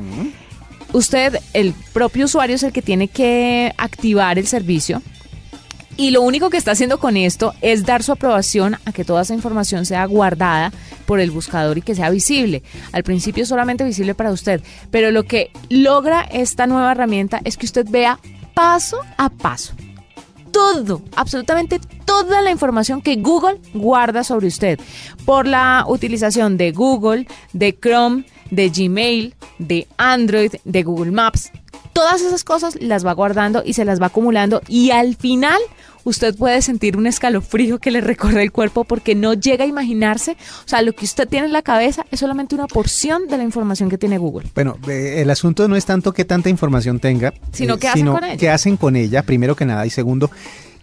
Usted, 0.91 1.37
el 1.53 1.75
propio 1.93 2.25
usuario, 2.25 2.55
es 2.55 2.63
el 2.63 2.71
que 2.71 2.81
tiene 2.81 3.09
que 3.09 3.71
activar 3.77 4.39
el 4.39 4.47
servicio. 4.47 5.03
Y 5.97 6.09
lo 6.09 6.23
único 6.23 6.49
que 6.49 6.57
está 6.57 6.71
haciendo 6.71 6.99
con 6.99 7.15
esto 7.15 7.53
es 7.61 7.85
dar 7.85 8.01
su 8.01 8.11
aprobación 8.11 8.75
a 8.85 8.91
que 8.91 9.05
toda 9.05 9.21
esa 9.21 9.35
información 9.35 9.85
sea 9.85 10.03
guardada 10.05 10.73
por 11.05 11.19
el 11.19 11.29
buscador 11.29 11.77
y 11.77 11.83
que 11.83 11.93
sea 11.93 12.09
visible. 12.09 12.63
Al 12.91 13.03
principio 13.03 13.45
solamente 13.45 13.83
visible 13.83 14.15
para 14.15 14.31
usted, 14.31 14.63
pero 14.89 15.11
lo 15.11 15.25
que 15.25 15.51
logra 15.69 16.21
esta 16.21 16.65
nueva 16.65 16.93
herramienta 16.93 17.39
es 17.43 17.55
que 17.55 17.67
usted 17.67 17.85
vea 17.87 18.19
paso 18.55 18.97
a 19.17 19.29
paso 19.29 19.75
todo, 20.51 21.01
absolutamente 21.15 21.79
toda 22.05 22.41
la 22.41 22.51
información 22.51 23.01
que 23.01 23.15
Google 23.15 23.59
guarda 23.73 24.23
sobre 24.23 24.47
usted 24.47 24.79
por 25.25 25.47
la 25.47 25.85
utilización 25.87 26.57
de 26.57 26.71
Google, 26.71 27.27
de 27.53 27.77
Chrome, 27.79 28.25
de 28.51 28.69
Gmail, 28.69 29.35
de 29.59 29.87
Android, 29.97 30.53
de 30.63 30.83
Google 30.83 31.11
Maps. 31.11 31.51
Todas 31.99 32.21
esas 32.21 32.45
cosas 32.45 32.77
las 32.79 33.05
va 33.05 33.11
guardando 33.11 33.61
y 33.65 33.73
se 33.73 33.83
las 33.83 34.01
va 34.01 34.05
acumulando 34.05 34.61
y 34.69 34.91
al 34.91 35.17
final 35.17 35.59
usted 36.05 36.33
puede 36.33 36.61
sentir 36.61 36.95
un 36.95 37.07
escalofrío 37.07 37.79
que 37.79 37.91
le 37.91 37.99
recorre 37.99 38.41
el 38.41 38.53
cuerpo 38.53 38.85
porque 38.85 39.15
no 39.15 39.33
llega 39.33 39.65
a 39.65 39.67
imaginarse, 39.67 40.37
o 40.65 40.69
sea, 40.69 40.81
lo 40.81 40.93
que 40.93 41.03
usted 41.03 41.27
tiene 41.27 41.47
en 41.47 41.51
la 41.51 41.61
cabeza 41.61 42.05
es 42.09 42.21
solamente 42.21 42.55
una 42.55 42.67
porción 42.67 43.27
de 43.27 43.35
la 43.35 43.43
información 43.43 43.89
que 43.89 43.97
tiene 43.97 44.17
Google. 44.17 44.47
Bueno, 44.55 44.77
eh, 44.87 45.15
el 45.17 45.29
asunto 45.29 45.67
no 45.67 45.75
es 45.75 45.85
tanto 45.85 46.13
que 46.13 46.23
tanta 46.23 46.47
información 46.47 47.01
tenga, 47.01 47.33
sino 47.51 47.73
eh, 47.73 47.87
hacen 47.89 48.05
con 48.07 48.23
ella. 48.23 48.37
qué 48.37 48.49
hacen 48.49 48.77
con 48.77 48.95
ella, 48.95 49.23
primero 49.23 49.57
que 49.57 49.65
nada, 49.65 49.85
y 49.85 49.89
segundo, 49.89 50.31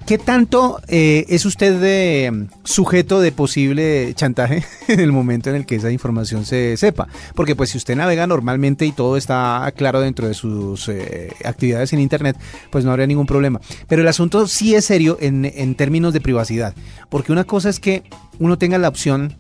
¿Qué 0.06 0.18
tanto 0.18 0.80
eh, 0.86 1.26
es 1.28 1.44
usted 1.46 1.80
de, 1.80 2.46
sujeto 2.62 3.20
de 3.20 3.32
posible 3.32 4.14
chantaje 4.14 4.62
en 4.88 5.00
el 5.00 5.10
momento 5.10 5.50
en 5.50 5.56
el 5.56 5.66
que 5.66 5.74
esa 5.74 5.90
información 5.90 6.44
se 6.44 6.76
sepa? 6.76 7.08
Porque 7.34 7.56
pues 7.56 7.70
si 7.70 7.78
usted 7.78 7.96
navega 7.96 8.28
normalmente 8.28 8.86
y 8.86 8.92
todo 8.92 9.16
está 9.16 9.68
claro 9.76 10.00
dentro 10.00 10.28
de 10.28 10.34
sus 10.34 10.88
eh, 10.88 11.32
actividades 11.44 11.92
en 11.92 11.98
Internet, 11.98 12.36
pues 12.70 12.84
no 12.84 12.92
habría 12.92 13.08
ningún 13.08 13.26
problema. 13.26 13.60
Pero 13.88 14.02
el 14.02 14.08
asunto 14.08 14.46
sí 14.46 14.76
es 14.76 14.84
serio 14.84 15.18
en 15.20 15.74
términos 15.74 16.12
de 16.12 16.20
privacidad. 16.20 16.72
Porque 17.08 17.32
una 17.32 17.42
cosa 17.42 17.68
es 17.68 17.80
que 17.80 18.04
uno 18.38 18.58
tenga 18.58 18.78
la 18.78 18.88
opción 18.88 19.36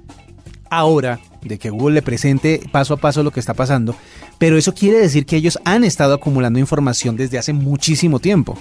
ahora 0.68 1.20
de 1.42 1.58
que 1.58 1.70
Google 1.70 1.94
le 1.94 2.02
presente 2.02 2.60
paso 2.72 2.94
a 2.94 2.96
paso 2.96 3.22
lo 3.22 3.30
que 3.30 3.38
está 3.38 3.54
pasando, 3.54 3.94
pero 4.38 4.58
eso 4.58 4.74
quiere 4.74 4.98
decir 4.98 5.26
que 5.26 5.36
ellos 5.36 5.60
han 5.64 5.84
estado 5.84 6.14
acumulando 6.14 6.58
información 6.58 7.16
desde 7.16 7.38
hace 7.38 7.52
muchísimo 7.52 8.18
tiempo. 8.18 8.58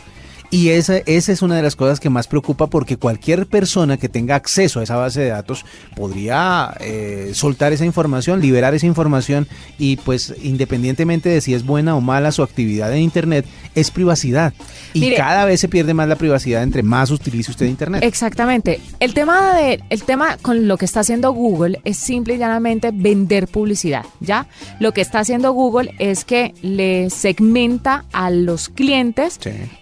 Y 0.55 0.69
esa, 0.69 0.99
esa 0.99 1.33
es 1.33 1.41
una 1.41 1.57
de 1.57 1.61
las 1.61 1.75
cosas 1.75 1.99
que 1.99 2.09
más 2.09 2.27
preocupa 2.27 2.67
porque 2.67 2.95
cualquier 2.95 3.45
persona 3.45 3.97
que 3.97 4.07
tenga 4.07 4.35
acceso 4.35 4.79
a 4.79 4.83
esa 4.83 4.95
base 4.95 5.19
de 5.19 5.27
datos 5.27 5.65
podría 5.97 6.73
eh, 6.79 7.31
soltar 7.33 7.73
esa 7.73 7.83
información, 7.83 8.39
liberar 8.39 8.73
esa 8.73 8.85
información 8.85 9.49
y 9.77 9.97
pues 9.97 10.33
independientemente 10.41 11.27
de 11.27 11.41
si 11.41 11.53
es 11.53 11.65
buena 11.65 11.97
o 11.97 11.99
mala 11.99 12.31
su 12.31 12.41
actividad 12.41 12.93
en 12.93 13.01
Internet, 13.01 13.45
es 13.75 13.91
privacidad. 13.91 14.53
Y 14.93 15.01
Mire. 15.01 15.17
cada 15.17 15.43
vez 15.43 15.59
se 15.59 15.67
pierde 15.67 15.93
más 15.93 16.07
la 16.07 16.15
privacidad 16.15 16.63
entre 16.63 16.83
más 16.83 17.11
utilice 17.11 17.51
usted 17.51 17.65
Internet. 17.65 18.01
Exactamente. 18.01 18.79
El 19.01 19.13
tema 19.13 19.55
de 19.55 19.83
el 19.89 20.03
tema 20.03 20.37
con 20.41 20.69
lo 20.69 20.77
que 20.77 20.85
está 20.85 21.01
haciendo 21.01 21.33
Google 21.33 21.81
es 21.83 21.97
simple 21.97 22.35
y 22.35 22.37
llanamente 22.37 22.91
vender 22.93 23.49
publicidad, 23.49 24.05
¿ya? 24.21 24.47
Lo 24.79 24.93
que 24.93 25.01
está 25.01 25.19
haciendo 25.19 25.51
Google 25.51 25.93
es 25.99 26.23
que 26.23 26.53
le 26.61 27.09
segmenta 27.09 28.05
a 28.13 28.29
los 28.29 28.69
clientes 28.69 29.37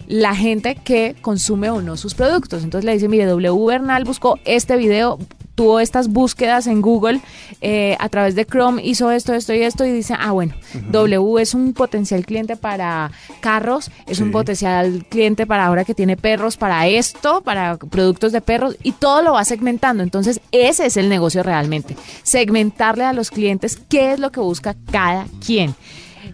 la 0.07 0.35
gente 0.35 0.62
que 0.75 1.15
consume 1.21 1.69
o 1.69 1.81
no 1.81 1.97
sus 1.97 2.13
productos. 2.15 2.63
Entonces 2.63 2.85
le 2.85 2.93
dice, 2.93 3.07
mire, 3.07 3.25
W 3.25 3.65
Bernal 3.65 4.03
buscó 4.03 4.39
este 4.45 4.77
video, 4.77 5.19
tuvo 5.55 5.79
estas 5.79 6.07
búsquedas 6.07 6.67
en 6.67 6.81
Google, 6.81 7.21
eh, 7.61 7.95
a 7.99 8.09
través 8.09 8.35
de 8.35 8.45
Chrome 8.45 8.81
hizo 8.83 9.11
esto, 9.11 9.33
esto 9.33 9.53
y 9.53 9.61
esto, 9.61 9.85
y 9.85 9.91
dice, 9.91 10.15
ah, 10.17 10.31
bueno, 10.31 10.55
W 10.89 11.41
es 11.41 11.53
un 11.53 11.73
potencial 11.73 12.25
cliente 12.25 12.55
para 12.55 13.11
carros, 13.39 13.91
es 14.07 14.19
un 14.19 14.31
potencial 14.31 15.05
cliente 15.09 15.45
para 15.45 15.65
ahora 15.65 15.85
que 15.85 15.93
tiene 15.93 16.17
perros, 16.17 16.57
para 16.57 16.87
esto, 16.87 17.41
para 17.41 17.77
productos 17.77 18.31
de 18.31 18.41
perros, 18.41 18.77
y 18.81 18.93
todo 18.93 19.21
lo 19.21 19.33
va 19.33 19.45
segmentando. 19.45 20.01
Entonces, 20.01 20.41
ese 20.51 20.87
es 20.87 20.97
el 20.97 21.09
negocio 21.09 21.43
realmente, 21.43 21.95
segmentarle 22.23 23.03
a 23.03 23.13
los 23.13 23.29
clientes 23.29 23.79
qué 23.89 24.13
es 24.13 24.19
lo 24.19 24.31
que 24.31 24.39
busca 24.39 24.75
cada 24.91 25.25
quien. 25.45 25.75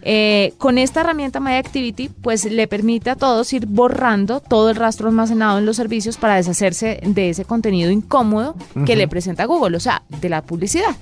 Eh, 0.02 0.54
con 0.58 0.78
esta 0.78 1.00
herramienta 1.00 1.40
My 1.40 1.54
Activity, 1.56 2.08
pues 2.08 2.44
le 2.44 2.66
permite 2.66 3.10
a 3.10 3.16
todos 3.16 3.52
ir 3.52 3.66
borrando 3.66 4.40
todo 4.40 4.70
el 4.70 4.76
rastro 4.76 5.08
almacenado 5.08 5.58
en 5.58 5.66
los 5.66 5.76
servicios 5.76 6.16
para 6.16 6.36
deshacerse 6.36 7.00
de 7.04 7.30
ese 7.30 7.44
contenido 7.44 7.90
incómodo 7.90 8.54
que 8.86 8.96
le 8.96 9.08
presenta 9.08 9.44
Google, 9.44 9.76
o 9.76 9.80
sea, 9.80 10.02
de 10.20 10.28
la 10.28 10.42
publicidad. 10.42 10.96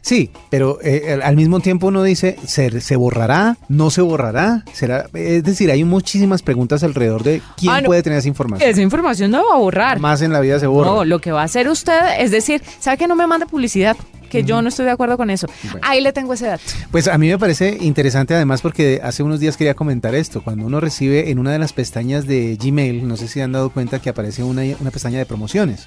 Sí, 0.00 0.30
pero 0.48 0.78
eh, 0.82 1.18
al- 1.22 1.36
mismo 1.36 1.60
tiempo 1.60 1.88
uno 1.88 2.02
dice, 2.02 2.36
¿se, 2.46 2.80
se 2.80 2.96
borrará? 2.96 3.58
¿No 3.68 3.90
se 3.90 4.00
borrará? 4.00 4.64
¿Será? 4.72 5.06
Es 5.12 5.42
decir, 5.44 5.70
hay 5.70 5.84
muchísimas 5.84 6.40
preguntas 6.42 6.82
alrededor 6.82 7.24
de 7.24 7.42
quién 7.56 7.72
Ah, 7.72 7.80
no. 7.80 7.86
puede 7.86 8.02
tener 8.02 8.20
esa 8.20 8.28
información. 8.28 8.70
Esa 8.70 8.80
información 8.80 9.30
no 9.32 9.44
va 9.44 9.56
a 9.56 9.58
borrar. 9.58 9.98
Más 9.98 10.22
en 10.22 10.32
la 10.32 10.40
vida 10.40 10.58
se 10.60 10.66
borra. 10.66 10.88
No, 10.90 11.04
lo 11.04 11.18
que 11.20 11.32
va 11.32 11.42
a 11.42 11.44
hacer 11.44 11.68
usted 11.68 11.98
es 12.20 12.30
decir, 12.30 12.62
¿sabe 12.78 12.96
que 12.96 13.08
no 13.08 13.16
me 13.16 13.26
mande 13.26 13.44
publicidad? 13.46 13.96
Que 14.28 14.44
yo 14.44 14.62
no 14.62 14.68
estoy 14.68 14.84
de 14.84 14.92
acuerdo 14.92 15.16
con 15.16 15.30
eso. 15.30 15.46
Ahí 15.82 16.00
le 16.00 16.12
tengo 16.12 16.34
ese 16.34 16.46
dato. 16.46 16.62
Pues 16.90 17.08
a 17.08 17.16
mí 17.18 17.28
me 17.28 17.38
parece 17.38 17.78
interesante 17.80 18.34
además 18.34 18.60
porque 18.60 19.00
hace 19.02 19.22
unos 19.22 19.40
días 19.40 19.56
quería 19.56 19.74
comentar 19.74 20.14
esto. 20.14 20.42
Cuando 20.42 20.66
uno 20.66 20.80
recibe 20.80 21.30
en 21.30 21.38
una 21.38 21.52
de 21.52 21.58
las 21.58 21.72
pestañas 21.72 22.26
de 22.26 22.56
Gmail, 22.60 23.06
no 23.06 23.16
sé 23.16 23.28
si 23.28 23.40
han 23.40 23.52
dado 23.52 23.70
cuenta 23.70 24.00
que 24.00 24.10
aparece 24.10 24.42
una, 24.42 24.62
una 24.80 24.90
pestaña 24.90 25.18
de 25.18 25.26
promociones. 25.26 25.86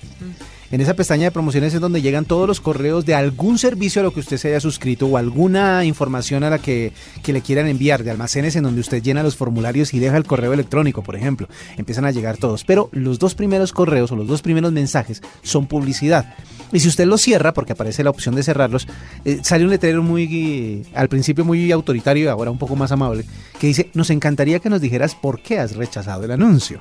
En 0.72 0.80
esa 0.80 0.94
pestaña 0.94 1.26
de 1.26 1.32
promociones 1.32 1.74
es 1.74 1.82
donde 1.82 2.02
llegan 2.02 2.24
todos 2.24 2.48
los 2.48 2.62
correos 2.62 3.06
de 3.06 3.14
algún 3.14 3.58
servicio 3.58 4.00
a 4.00 4.04
lo 4.04 4.14
que 4.14 4.22
usted 4.22 4.38
se 4.38 4.48
haya 4.48 4.62
suscrito 4.62 5.06
o 5.06 5.18
alguna 5.18 5.84
información 5.84 6.46
a 6.46 6.50
la 6.50 6.60
que, 6.60 6.94
que 7.24 7.34
le 7.34 7.42
quieran 7.42 7.68
enviar, 7.68 8.06
de 8.06 8.12
almacenes 8.12 8.56
en 8.56 8.64
donde 8.64 8.80
usted 8.80 9.04
llena 9.04 9.22
los 9.22 9.36
formularios 9.36 9.94
y 9.94 10.00
deja 10.00 10.16
el 10.16 10.24
correo 10.24 10.54
electrónico, 10.54 11.04
por 11.04 11.18
ejemplo. 11.18 11.50
Empiezan 11.76 12.06
a 12.06 12.12
llegar 12.12 12.38
todos. 12.38 12.64
Pero 12.64 12.88
los 12.94 13.20
dos 13.20 13.36
primeros 13.36 13.74
correos 13.74 14.14
o 14.14 14.16
los 14.16 14.28
dos 14.28 14.42
primeros 14.42 14.72
mensajes 14.72 15.22
son 15.42 15.68
publicidad. 15.68 16.36
Y 16.72 16.80
si 16.80 16.88
usted 16.88 17.06
los 17.06 17.22
cierra, 17.22 17.54
porque 17.54 17.74
aparece 17.74 18.06
la 18.06 18.10
opción 18.10 18.34
de 18.36 18.44
cerrarlos, 18.44 18.88
eh, 19.26 19.40
sale 19.44 19.66
un 19.66 19.72
letrero 19.72 20.04
muy, 20.04 20.86
al 20.94 21.10
principio 21.10 21.44
muy 21.44 21.70
autoritario 21.74 22.24
y 22.24 22.28
ahora 22.28 22.50
un 22.50 22.58
poco 22.58 22.78
más 22.78 22.94
amable, 22.94 23.26
que 23.60 23.68
dice, 23.68 23.90
nos 23.94 24.10
encantaría 24.10 24.60
que 24.60 24.70
nos 24.70 24.80
dijeras 24.80 25.16
por 25.16 25.42
qué 25.42 25.60
has 25.60 25.76
rechazado 25.76 26.24
el 26.24 26.32
anuncio. 26.32 26.80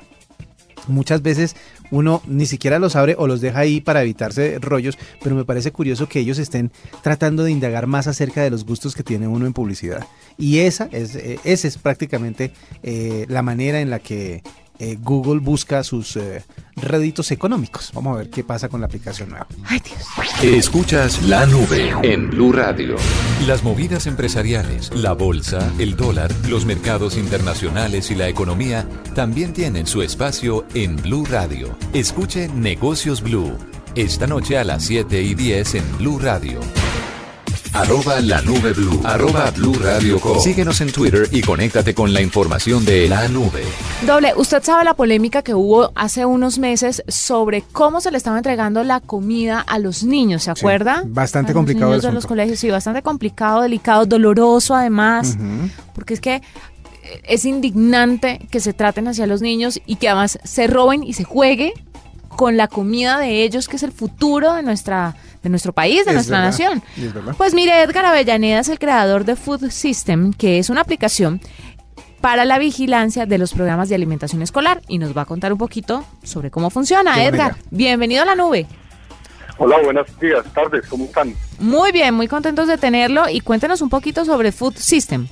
Muchas 0.87 1.21
veces 1.21 1.55
uno 1.91 2.21
ni 2.25 2.45
siquiera 2.45 2.79
los 2.79 2.95
abre 2.95 3.15
o 3.17 3.27
los 3.27 3.41
deja 3.41 3.59
ahí 3.59 3.81
para 3.81 4.01
evitarse 4.01 4.57
rollos, 4.59 4.97
pero 5.21 5.35
me 5.35 5.45
parece 5.45 5.71
curioso 5.71 6.07
que 6.07 6.19
ellos 6.19 6.39
estén 6.39 6.71
tratando 7.03 7.43
de 7.43 7.51
indagar 7.51 7.87
más 7.87 8.07
acerca 8.07 8.41
de 8.41 8.49
los 8.49 8.65
gustos 8.65 8.95
que 8.95 9.03
tiene 9.03 9.27
uno 9.27 9.45
en 9.45 9.53
publicidad. 9.53 10.05
Y 10.37 10.59
esa 10.59 10.89
es, 10.91 11.15
eh, 11.15 11.39
esa 11.43 11.67
es 11.67 11.77
prácticamente 11.77 12.53
eh, 12.83 13.25
la 13.27 13.41
manera 13.41 13.81
en 13.81 13.89
la 13.89 13.99
que 13.99 14.41
eh, 14.81 14.97
Google 14.99 15.39
busca 15.39 15.83
sus 15.83 16.15
eh, 16.15 16.43
réditos 16.75 17.29
económicos. 17.29 17.91
Vamos 17.93 18.15
a 18.15 18.17
ver 18.17 18.31
qué 18.31 18.43
pasa 18.43 18.67
con 18.67 18.81
la 18.81 18.87
aplicación 18.87 19.29
nueva. 19.29 19.45
Escuchas 20.41 21.21
la 21.21 21.45
nube 21.45 21.93
en 22.01 22.31
Blue 22.31 22.51
Radio. 22.51 22.95
Las 23.45 23.63
movidas 23.63 24.07
empresariales, 24.07 24.91
la 24.95 25.13
bolsa, 25.13 25.71
el 25.77 25.95
dólar, 25.95 26.31
los 26.49 26.65
mercados 26.65 27.15
internacionales 27.15 28.09
y 28.09 28.15
la 28.15 28.27
economía 28.27 28.87
también 29.13 29.53
tienen 29.53 29.85
su 29.85 30.01
espacio 30.01 30.65
en 30.73 30.95
Blue 30.95 31.25
Radio. 31.25 31.77
Escuche 31.93 32.47
Negocios 32.47 33.21
Blue. 33.21 33.55
Esta 33.93 34.25
noche 34.25 34.57
a 34.57 34.63
las 34.63 34.83
7 34.83 35.21
y 35.21 35.35
10 35.35 35.75
en 35.75 35.97
Blue 35.99 36.17
Radio. 36.17 36.59
Arroba 37.73 38.19
la 38.19 38.41
nube 38.41 38.73
blue. 38.73 38.99
Arroba 39.05 39.49
blue 39.51 39.73
radio 39.73 40.19
com. 40.19 40.37
Síguenos 40.39 40.81
en 40.81 40.91
Twitter 40.91 41.29
y 41.31 41.41
conéctate 41.41 41.95
con 41.95 42.13
la 42.13 42.21
información 42.21 42.83
de 42.83 43.07
la 43.07 43.29
nube. 43.29 43.63
Doble, 44.05 44.33
usted 44.35 44.61
sabe 44.61 44.83
la 44.83 44.93
polémica 44.93 45.41
que 45.41 45.53
hubo 45.53 45.93
hace 45.95 46.25
unos 46.25 46.59
meses 46.59 47.01
sobre 47.07 47.61
cómo 47.71 48.01
se 48.01 48.11
le 48.11 48.17
estaba 48.17 48.35
entregando 48.35 48.83
la 48.83 48.99
comida 48.99 49.61
a 49.61 49.79
los 49.79 50.03
niños, 50.03 50.43
¿se 50.43 50.51
acuerda? 50.51 51.03
bastante 51.05 51.51
A 51.51 51.53
los 51.53 51.59
complicado 51.59 51.91
niños 51.91 52.03
el 52.03 52.09
de 52.09 52.13
los 52.13 52.25
colegios, 52.25 52.59
sí, 52.59 52.69
bastante 52.69 53.01
complicado, 53.01 53.61
delicado, 53.61 54.05
doloroso 54.05 54.75
además, 54.75 55.37
porque 55.95 56.13
es 56.13 56.19
que 56.19 56.35
eh, 56.35 56.41
es 57.23 57.45
indignante 57.45 58.47
que 58.51 58.59
se 58.59 58.73
traten 58.73 59.07
hacia 59.07 59.27
los 59.27 59.41
niños 59.41 59.79
y 59.85 59.95
que 59.95 60.09
además 60.09 60.39
se 60.43 60.67
roben 60.67 61.03
y 61.03 61.13
se 61.13 61.23
juegue 61.23 61.73
con 62.35 62.57
la 62.57 62.67
comida 62.67 63.17
de 63.17 63.43
ellos, 63.43 63.69
que 63.69 63.77
es 63.77 63.83
el 63.83 63.91
futuro 63.93 64.53
de 64.53 64.63
nuestra 64.63 65.15
de 65.43 65.49
nuestro 65.49 65.73
país, 65.73 66.05
de 66.05 66.11
Es 66.11 66.15
nuestra 66.15 66.37
verdad, 66.41 66.51
nación. 66.51 66.83
Pues 67.37 67.53
mire, 67.53 67.81
Edgar 67.81 68.05
Avellaneda 68.05 68.59
es 68.59 68.69
el 68.69 68.79
creador 68.79 69.25
de 69.25 69.35
Food 69.35 69.69
System, 69.69 70.33
que 70.33 70.59
es 70.59 70.69
una 70.69 70.81
aplicación 70.81 71.41
para 72.21 72.45
la 72.45 72.59
vigilancia 72.59 73.25
de 73.25 73.37
los 73.39 73.53
programas 73.53 73.89
de 73.89 73.95
alimentación 73.95 74.41
escolar 74.43 74.81
y 74.87 74.99
nos 74.99 75.17
va 75.17 75.23
a 75.23 75.25
contar 75.25 75.51
un 75.51 75.57
poquito 75.57 76.05
sobre 76.23 76.51
cómo 76.51 76.69
funciona. 76.69 77.15
Qué 77.15 77.25
Edgar, 77.25 77.55
bienvenido 77.71 78.21
a 78.21 78.25
la 78.25 78.35
nube. 78.35 78.67
Hola, 79.57 79.77
buenos 79.83 80.07
días, 80.19 80.43
tardes, 80.53 80.87
¿cómo 80.87 81.05
están? 81.05 81.33
Muy 81.59 81.91
bien, 81.91 82.13
muy 82.13 82.27
contentos 82.27 82.67
de 82.67 82.77
tenerlo 82.77 83.27
y 83.29 83.41
cuéntenos 83.41 83.81
un 83.81 83.89
poquito 83.89 84.23
sobre 84.25 84.51
Food 84.51 84.75
System. 84.77 85.27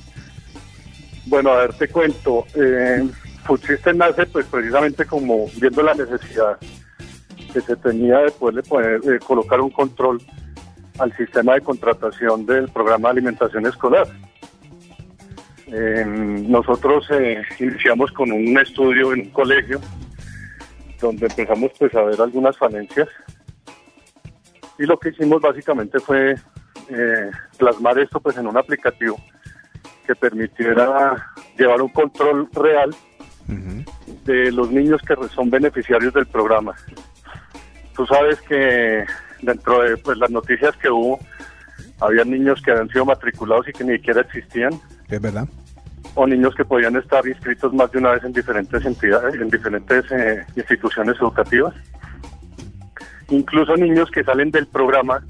Bueno, 1.26 1.50
a 1.50 1.58
ver, 1.58 1.74
te 1.74 1.88
cuento. 1.88 2.46
Eh, 2.54 3.08
Food 3.44 3.60
System 3.66 3.98
nace 3.98 4.26
pues 4.26 4.46
precisamente 4.46 5.04
como 5.06 5.46
viendo 5.60 5.82
la 5.82 5.94
necesidad 5.94 6.58
que 7.52 7.60
se 7.60 7.76
tenía 7.76 8.18
de 8.18 8.30
poderle 8.30 8.62
poner, 8.62 9.00
eh, 9.04 9.18
colocar 9.26 9.60
un 9.60 9.70
control 9.70 10.20
al 10.98 11.16
sistema 11.16 11.54
de 11.54 11.62
contratación 11.62 12.46
del 12.46 12.68
programa 12.68 13.08
de 13.08 13.12
alimentación 13.12 13.66
escolar. 13.66 14.06
Eh, 15.72 16.04
nosotros 16.04 17.06
eh, 17.10 17.42
iniciamos 17.60 18.10
con 18.12 18.32
un 18.32 18.58
estudio 18.58 19.12
en 19.12 19.20
un 19.20 19.30
colegio 19.30 19.80
donde 21.00 21.26
empezamos 21.26 21.70
pues 21.78 21.94
a 21.94 22.02
ver 22.02 22.20
algunas 22.20 22.58
falencias 22.58 23.08
y 24.78 24.84
lo 24.84 24.98
que 24.98 25.10
hicimos 25.10 25.40
básicamente 25.40 26.00
fue 26.00 26.34
eh, 26.88 27.30
plasmar 27.56 27.98
esto 28.00 28.18
pues 28.18 28.36
en 28.36 28.48
un 28.48 28.56
aplicativo 28.56 29.16
que 30.06 30.14
permitiera 30.16 31.32
llevar 31.56 31.82
un 31.82 31.90
control 31.90 32.48
real 32.52 32.94
de 34.24 34.50
los 34.52 34.70
niños 34.70 35.00
que 35.02 35.14
son 35.34 35.50
beneficiarios 35.50 36.14
del 36.14 36.26
programa. 36.26 36.74
Tú 38.00 38.06
sabes 38.06 38.40
que 38.40 39.04
dentro 39.42 39.82
de 39.82 39.94
pues, 39.98 40.16
las 40.16 40.30
noticias 40.30 40.74
que 40.78 40.88
hubo, 40.88 41.20
había 42.00 42.24
niños 42.24 42.62
que 42.62 42.70
habían 42.70 42.88
sido 42.88 43.04
matriculados 43.04 43.68
y 43.68 43.72
que 43.72 43.84
ni 43.84 43.92
siquiera 43.98 44.22
existían, 44.22 44.72
Es 45.10 45.20
verdad. 45.20 45.46
o 46.14 46.26
niños 46.26 46.54
que 46.54 46.64
podían 46.64 46.96
estar 46.96 47.28
inscritos 47.28 47.74
más 47.74 47.92
de 47.92 47.98
una 47.98 48.12
vez 48.12 48.24
en 48.24 48.32
diferentes 48.32 48.82
entidades, 48.86 49.34
en 49.34 49.50
diferentes 49.50 50.02
eh, 50.12 50.46
instituciones 50.56 51.14
educativas. 51.20 51.74
Incluso 53.28 53.76
niños 53.76 54.10
que 54.10 54.24
salen 54.24 54.50
del 54.50 54.66
programa 54.66 55.22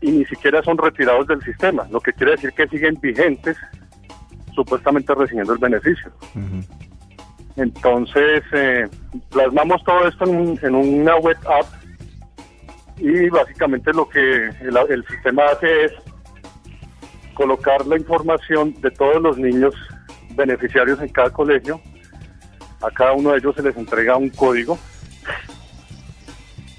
y 0.00 0.12
ni 0.12 0.24
siquiera 0.26 0.62
son 0.62 0.78
retirados 0.78 1.26
del 1.26 1.42
sistema, 1.42 1.84
lo 1.90 1.98
que 2.00 2.12
quiere 2.12 2.36
decir 2.36 2.52
que 2.52 2.68
siguen 2.68 2.96
vigentes, 3.00 3.56
supuestamente 4.54 5.12
recibiendo 5.16 5.52
el 5.52 5.58
beneficio. 5.58 6.12
Entonces, 7.56 8.44
eh, 8.52 8.86
plasmamos 9.30 9.82
todo 9.82 10.06
esto 10.06 10.26
en, 10.26 10.56
en 10.62 10.74
una 10.76 11.16
web 11.16 11.36
app 11.44 11.66
y 12.98 13.28
básicamente 13.28 13.92
lo 13.92 14.08
que 14.08 14.46
el, 14.46 15.06
sistema 15.06 15.44
hace 15.46 15.84
es 15.84 15.92
colocar 17.34 17.86
la 17.86 17.96
información 17.96 18.74
de 18.80 18.90
todos 18.90 19.22
los 19.22 19.38
niños 19.38 19.74
beneficiarios 20.34 21.00
en 21.00 21.08
cada 21.08 21.30
colegio. 21.30 21.80
A 22.80 22.90
cada 22.90 23.12
uno 23.12 23.32
de 23.32 23.38
ellos 23.38 23.54
se 23.56 23.62
les 23.62 23.76
entrega 23.76 24.16
un 24.16 24.30
código 24.30 24.78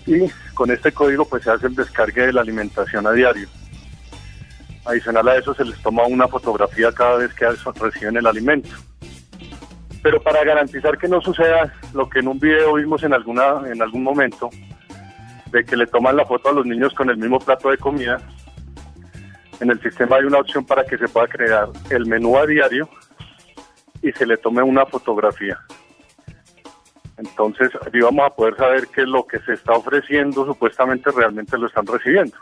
y 0.06 0.30
con 0.54 0.72
este 0.72 0.92
código 0.92 1.26
pues 1.26 1.44
se 1.44 1.52
hace 1.52 1.68
el 1.68 1.76
descargue 1.76 2.28
de 2.28 2.34
la 2.34 2.42
alimentación 2.42 3.06
a 3.08 3.12
diario. 3.12 3.48
Adicional 4.86 5.28
a 5.28 5.38
eso 5.38 5.54
se 5.54 5.66
les 5.66 5.82
toma 5.82 6.06
una 6.06 6.28
fotografía 6.28 6.92
cada 6.92 7.18
vez 7.18 7.34
que 7.34 7.46
reciben 7.80 8.18
el 8.18 8.26
alimento. 8.26 8.70
Pero 10.02 10.22
para 10.22 10.44
garantizar 10.44 10.98
que 10.98 11.10
no 11.10 11.22
suceda 11.22 11.74
lo 11.94 12.10
que 12.10 12.20
en 12.20 12.30
un 12.30 12.40
video 12.40 12.76
vimos 12.76 13.04
en 13.04 13.14
alguna 13.14 13.62
en 13.70 13.82
algún 13.82 14.04
momento 14.04 14.50
de 15.52 15.64
que 15.66 15.76
le 15.76 15.88
toman 15.88 16.16
la 16.16 16.26
foto 16.26 16.50
a 16.50 16.54
los 16.54 16.66
niños 16.66 16.94
con 16.94 17.10
el 17.10 17.18
mismo 17.18 17.40
plato 17.40 17.70
de 17.70 17.78
comida, 17.78 18.22
en 19.60 19.72
el 19.72 19.82
sistema 19.82 20.18
hay 20.18 20.24
una 20.24 20.40
opción 20.40 20.66
para 20.66 20.86
que 20.86 20.98
se 20.98 21.08
pueda 21.08 21.28
crear 21.28 21.70
el 21.90 22.06
menú 22.06 22.38
a 22.38 22.46
diario 22.46 22.90
y 24.02 24.12
se 24.14 24.26
le 24.26 24.38
tome 24.38 24.62
una 24.62 24.86
fotografía. 24.86 25.60
Entonces, 27.18 27.70
ahí 27.82 28.00
vamos 28.00 28.26
a 28.26 28.34
poder 28.34 28.56
saber 28.56 28.88
que 28.88 29.02
lo 29.02 29.28
que 29.28 29.40
se 29.40 29.54
está 29.54 29.74
ofreciendo 29.74 30.46
supuestamente 30.46 31.12
realmente 31.12 31.58
lo 31.58 31.68
están 31.68 31.86
recibiendo. 31.86 32.38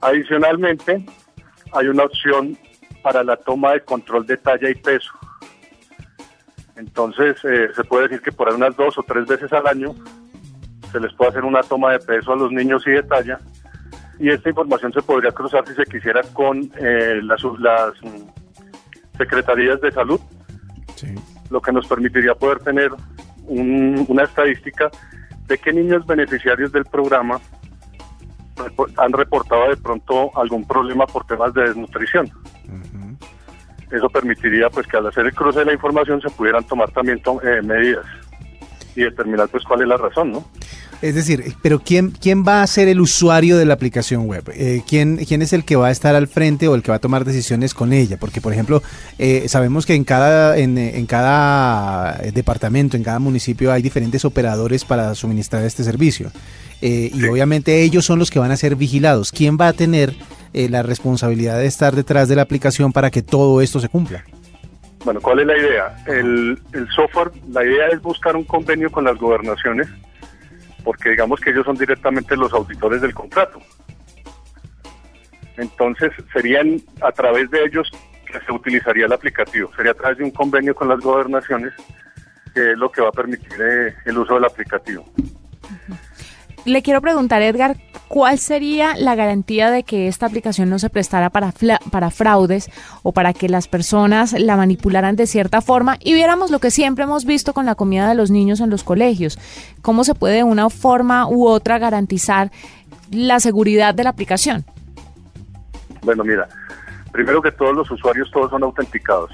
Adicionalmente, 0.00 1.04
hay 1.72 1.88
una 1.88 2.04
opción 2.04 2.56
para 3.02 3.22
la 3.22 3.36
toma 3.36 3.72
de 3.72 3.80
control 3.82 4.26
de 4.26 4.38
talla 4.38 4.70
y 4.70 4.74
peso. 4.74 5.10
Entonces, 6.76 7.36
eh, 7.44 7.68
se 7.76 7.84
puede 7.84 8.08
decir 8.08 8.22
que 8.22 8.32
por 8.32 8.52
unas 8.52 8.74
dos 8.76 8.96
o 8.96 9.02
tres 9.02 9.26
veces 9.26 9.52
al 9.52 9.66
año 9.66 9.94
se 10.94 11.00
les 11.00 11.12
puede 11.14 11.30
hacer 11.30 11.44
una 11.44 11.60
toma 11.62 11.90
de 11.90 11.98
peso 11.98 12.32
a 12.32 12.36
los 12.36 12.52
niños 12.52 12.86
y 12.86 12.92
de 12.92 13.02
talla. 13.02 13.40
Y 14.20 14.30
esta 14.30 14.48
información 14.48 14.92
se 14.92 15.02
podría 15.02 15.32
cruzar 15.32 15.66
si 15.66 15.74
se 15.74 15.84
quisiera 15.86 16.22
con 16.32 16.70
eh, 16.78 17.20
las, 17.20 17.42
las 17.58 18.00
mm, 18.00 19.18
secretarías 19.18 19.80
de 19.80 19.90
salud, 19.90 20.20
lo 21.50 21.60
que 21.60 21.72
nos 21.72 21.88
permitiría 21.88 22.34
poder 22.34 22.60
tener 22.60 22.92
una 23.48 24.22
estadística 24.22 24.88
de 25.48 25.58
qué 25.58 25.72
niños 25.72 26.06
beneficiarios 26.06 26.70
del 26.70 26.84
programa 26.84 27.40
han 28.96 29.12
reportado 29.12 29.68
de 29.70 29.76
pronto 29.76 30.30
algún 30.38 30.64
problema 30.64 31.06
por 31.06 31.26
temas 31.26 31.52
de 31.54 31.62
desnutrición. 31.62 32.30
Eso 33.90 34.08
permitiría 34.08 34.70
pues 34.70 34.86
que 34.86 34.96
al 34.96 35.08
hacer 35.08 35.26
el 35.26 35.34
cruce 35.34 35.58
de 35.58 35.64
la 35.66 35.72
información 35.72 36.20
se 36.20 36.30
pudieran 36.30 36.64
tomar 36.64 36.90
también 36.92 37.20
eh, 37.42 37.60
medidas 37.62 38.06
y 38.96 39.02
determinar 39.02 39.48
pues 39.48 39.64
cuál 39.64 39.82
es 39.82 39.88
la 39.88 39.96
razón, 39.96 40.32
¿no? 40.32 40.44
Es 41.04 41.14
decir, 41.14 41.54
pero 41.60 41.80
¿quién, 41.80 42.12
quién 42.12 42.46
va 42.48 42.62
a 42.62 42.66
ser 42.66 42.88
el 42.88 42.98
usuario 42.98 43.58
de 43.58 43.66
la 43.66 43.74
aplicación 43.74 44.26
web? 44.26 44.50
Eh, 44.54 44.80
¿quién, 44.88 45.18
¿Quién 45.18 45.42
es 45.42 45.52
el 45.52 45.66
que 45.66 45.76
va 45.76 45.88
a 45.88 45.90
estar 45.90 46.14
al 46.14 46.28
frente 46.28 46.66
o 46.66 46.74
el 46.74 46.82
que 46.82 46.92
va 46.92 46.96
a 46.96 46.98
tomar 46.98 47.26
decisiones 47.26 47.74
con 47.74 47.92
ella? 47.92 48.16
Porque, 48.18 48.40
por 48.40 48.54
ejemplo, 48.54 48.82
eh, 49.18 49.46
sabemos 49.48 49.84
que 49.84 49.96
en 49.96 50.04
cada, 50.04 50.56
en, 50.56 50.78
en, 50.78 51.04
cada 51.04 52.22
departamento, 52.32 52.96
en 52.96 53.04
cada 53.04 53.18
municipio 53.18 53.70
hay 53.70 53.82
diferentes 53.82 54.24
operadores 54.24 54.86
para 54.86 55.14
suministrar 55.14 55.62
este 55.64 55.84
servicio. 55.84 56.32
Eh, 56.80 57.10
y 57.12 57.26
obviamente 57.26 57.82
ellos 57.82 58.06
son 58.06 58.18
los 58.18 58.30
que 58.30 58.38
van 58.38 58.50
a 58.50 58.56
ser 58.56 58.74
vigilados. 58.74 59.30
¿Quién 59.30 59.58
va 59.60 59.68
a 59.68 59.72
tener 59.74 60.14
la 60.54 60.82
responsabilidad 60.82 61.58
de 61.58 61.66
estar 61.66 61.94
detrás 61.94 62.28
de 62.28 62.36
la 62.36 62.42
aplicación 62.42 62.94
para 62.94 63.10
que 63.10 63.20
todo 63.20 63.60
esto 63.60 63.78
se 63.78 63.90
cumpla? 63.90 64.24
Bueno, 65.04 65.20
¿cuál 65.20 65.40
es 65.40 65.46
la 65.48 65.58
idea? 65.58 65.96
El, 66.06 66.58
el 66.72 66.88
software, 66.96 67.30
la 67.52 67.62
idea 67.62 67.88
es 67.92 68.00
buscar 68.00 68.36
un 68.36 68.44
convenio 68.44 68.90
con 68.90 69.04
las 69.04 69.18
gobernaciones 69.18 69.86
porque 70.84 71.10
digamos 71.10 71.40
que 71.40 71.50
ellos 71.50 71.64
son 71.64 71.76
directamente 71.76 72.36
los 72.36 72.52
auditores 72.52 73.00
del 73.00 73.14
contrato. 73.14 73.58
Entonces 75.56 76.12
serían 76.32 76.80
a 77.00 77.10
través 77.12 77.50
de 77.50 77.64
ellos 77.64 77.90
que 78.26 78.38
se 78.40 78.52
utilizaría 78.52 79.06
el 79.06 79.12
aplicativo, 79.12 79.70
sería 79.76 79.92
a 79.92 79.94
través 79.94 80.18
de 80.18 80.24
un 80.24 80.30
convenio 80.30 80.74
con 80.74 80.88
las 80.88 81.00
gobernaciones 81.00 81.72
que 82.54 82.72
es 82.72 82.78
lo 82.78 82.90
que 82.90 83.02
va 83.02 83.08
a 83.08 83.12
permitir 83.12 83.52
eh, 83.60 83.94
el 84.04 84.18
uso 84.18 84.34
del 84.34 84.44
aplicativo. 84.44 85.04
Le 86.64 86.82
quiero 86.82 87.00
preguntar, 87.00 87.42
Edgar, 87.42 87.76
¿cuál 88.14 88.38
sería 88.38 88.94
la 88.96 89.16
garantía 89.16 89.72
de 89.72 89.82
que 89.82 90.06
esta 90.06 90.26
aplicación 90.26 90.70
no 90.70 90.78
se 90.78 90.88
prestara 90.88 91.30
para, 91.30 91.52
para 91.90 92.12
fraudes 92.12 92.70
o 93.02 93.10
para 93.10 93.32
que 93.32 93.48
las 93.48 93.66
personas 93.66 94.38
la 94.38 94.56
manipularan 94.56 95.16
de 95.16 95.26
cierta 95.26 95.60
forma 95.60 95.96
y 95.98 96.14
viéramos 96.14 96.52
lo 96.52 96.60
que 96.60 96.70
siempre 96.70 97.02
hemos 97.02 97.24
visto 97.24 97.52
con 97.52 97.66
la 97.66 97.74
comida 97.74 98.08
de 98.08 98.14
los 98.14 98.30
niños 98.30 98.60
en 98.60 98.70
los 98.70 98.84
colegios? 98.84 99.36
¿Cómo 99.82 100.04
se 100.04 100.14
puede 100.14 100.36
de 100.36 100.44
una 100.44 100.70
forma 100.70 101.26
u 101.26 101.48
otra 101.48 101.80
garantizar 101.80 102.52
la 103.10 103.40
seguridad 103.40 103.96
de 103.96 104.04
la 104.04 104.10
aplicación? 104.10 104.64
Bueno, 106.02 106.22
mira, 106.22 106.46
primero 107.10 107.42
que 107.42 107.50
todos 107.50 107.74
los 107.74 107.90
usuarios 107.90 108.30
todos 108.30 108.48
son 108.48 108.62
autenticados 108.62 109.32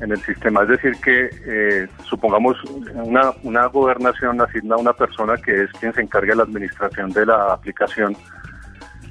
en 0.00 0.12
el 0.12 0.20
sistema. 0.22 0.62
Es 0.62 0.68
decir, 0.68 0.96
que 1.02 1.30
eh, 1.46 1.88
supongamos 2.08 2.56
una, 2.94 3.32
una 3.42 3.66
gobernación 3.66 4.40
asigna 4.40 4.74
a 4.74 4.78
una 4.78 4.92
persona 4.92 5.36
que 5.36 5.64
es 5.64 5.70
quien 5.72 5.92
se 5.94 6.02
encarga 6.02 6.32
de 6.32 6.36
la 6.36 6.42
administración 6.42 7.10
de 7.10 7.26
la 7.26 7.52
aplicación. 7.52 8.16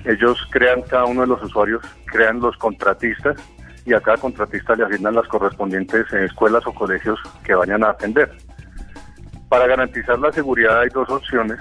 Ellos 0.06 0.38
crean 0.52 0.82
cada 0.82 1.06
uno 1.06 1.22
de 1.22 1.28
los 1.28 1.42
usuarios, 1.44 1.82
crean 2.06 2.40
los 2.40 2.58
contratistas 2.58 3.38
y 3.86 3.94
a 3.94 4.02
cada 4.02 4.18
contratista 4.18 4.76
le 4.76 4.86
asignan 4.86 5.16
las 5.16 5.28
correspondientes 5.28 6.12
escuelas 6.12 6.66
o 6.66 6.74
colegios 6.74 7.20
que 7.44 7.56
vayan 7.56 7.84
a 7.84 7.92
atender. 7.92 8.32
Para 9.48 9.68
garantizar 9.68 10.20
la 10.20 10.32
seguridad 10.32 10.82
hay 10.82 10.90
dos 10.90 11.10
opciones. 11.10 11.60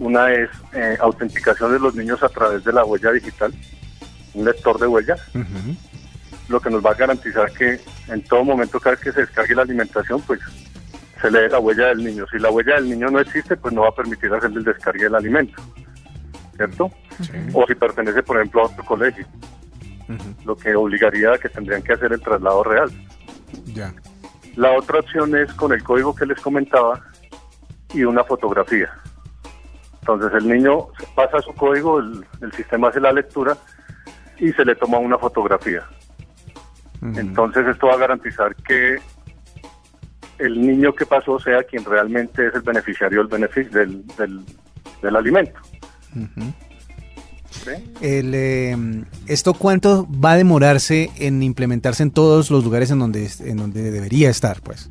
Una 0.00 0.32
es 0.32 0.50
eh, 0.72 0.96
autenticación 1.00 1.72
de 1.72 1.78
los 1.78 1.94
niños 1.94 2.20
a 2.24 2.28
través 2.28 2.64
de 2.64 2.72
la 2.72 2.84
huella 2.84 3.12
digital, 3.12 3.54
un 4.34 4.44
lector 4.44 4.80
de 4.80 4.88
huellas 4.88 5.20
lo 6.48 6.60
que 6.60 6.70
nos 6.70 6.84
va 6.84 6.90
a 6.90 6.94
garantizar 6.94 7.50
que 7.52 7.80
en 8.08 8.22
todo 8.24 8.44
momento 8.44 8.78
cada 8.78 8.96
vez 8.96 9.04
que 9.04 9.12
se 9.12 9.20
descargue 9.20 9.54
la 9.54 9.62
alimentación, 9.62 10.20
pues 10.22 10.40
se 11.20 11.30
lee 11.30 11.48
la 11.50 11.58
huella 11.58 11.86
del 11.88 12.04
niño. 12.04 12.26
Si 12.30 12.38
la 12.38 12.50
huella 12.50 12.74
del 12.74 12.90
niño 12.90 13.08
no 13.08 13.20
existe, 13.20 13.56
pues 13.56 13.72
no 13.72 13.82
va 13.82 13.88
a 13.88 13.94
permitir 13.94 14.32
hacer 14.32 14.50
el 14.50 14.64
descargue 14.64 15.04
del 15.04 15.14
alimento, 15.14 15.62
¿cierto? 16.56 16.90
O 17.52 17.66
si 17.66 17.74
pertenece, 17.74 18.22
por 18.22 18.36
ejemplo, 18.36 18.62
a 18.62 18.64
otro 18.66 18.84
colegio, 18.84 19.26
lo 20.44 20.56
que 20.56 20.74
obligaría 20.74 21.32
a 21.32 21.38
que 21.38 21.48
tendrían 21.48 21.82
que 21.82 21.94
hacer 21.94 22.12
el 22.12 22.20
traslado 22.20 22.62
real. 22.62 22.90
Ya. 23.72 23.94
La 24.56 24.72
otra 24.72 25.00
opción 25.00 25.34
es 25.36 25.52
con 25.54 25.72
el 25.72 25.82
código 25.82 26.14
que 26.14 26.26
les 26.26 26.40
comentaba 26.40 27.00
y 27.92 28.04
una 28.04 28.22
fotografía. 28.24 28.92
Entonces 30.00 30.30
el 30.34 30.48
niño 30.48 30.88
pasa 31.14 31.40
su 31.40 31.54
código, 31.54 31.98
el 31.98 32.52
sistema 32.54 32.88
hace 32.88 33.00
la 33.00 33.12
lectura 33.12 33.56
y 34.38 34.52
se 34.52 34.64
le 34.64 34.74
toma 34.76 34.98
una 34.98 35.16
fotografía. 35.16 35.82
Entonces 37.16 37.66
esto 37.66 37.88
va 37.88 37.94
a 37.94 37.98
garantizar 37.98 38.54
que 38.56 38.96
el 40.38 40.60
niño 40.66 40.92
que 40.94 41.04
pasó 41.04 41.38
sea 41.38 41.62
quien 41.62 41.84
realmente 41.84 42.46
es 42.46 42.54
el 42.54 42.62
beneficiario 42.62 43.20
del, 43.20 43.28
beneficio, 43.28 43.78
del, 43.78 44.04
del, 45.02 45.16
alimento. 45.16 45.60
Em, 48.00 49.04
¿Esto 49.26 49.54
cuánto 49.54 50.06
va 50.10 50.32
a 50.32 50.36
demorarse 50.36 51.10
en 51.16 51.42
implementarse 51.42 52.02
en 52.02 52.10
todos 52.10 52.50
los 52.50 52.64
lugares 52.64 52.90
en 52.90 52.98
donde, 52.98 53.28
en 53.40 53.56
donde 53.56 53.90
debería 53.90 54.30
estar? 54.30 54.60
Pues? 54.62 54.88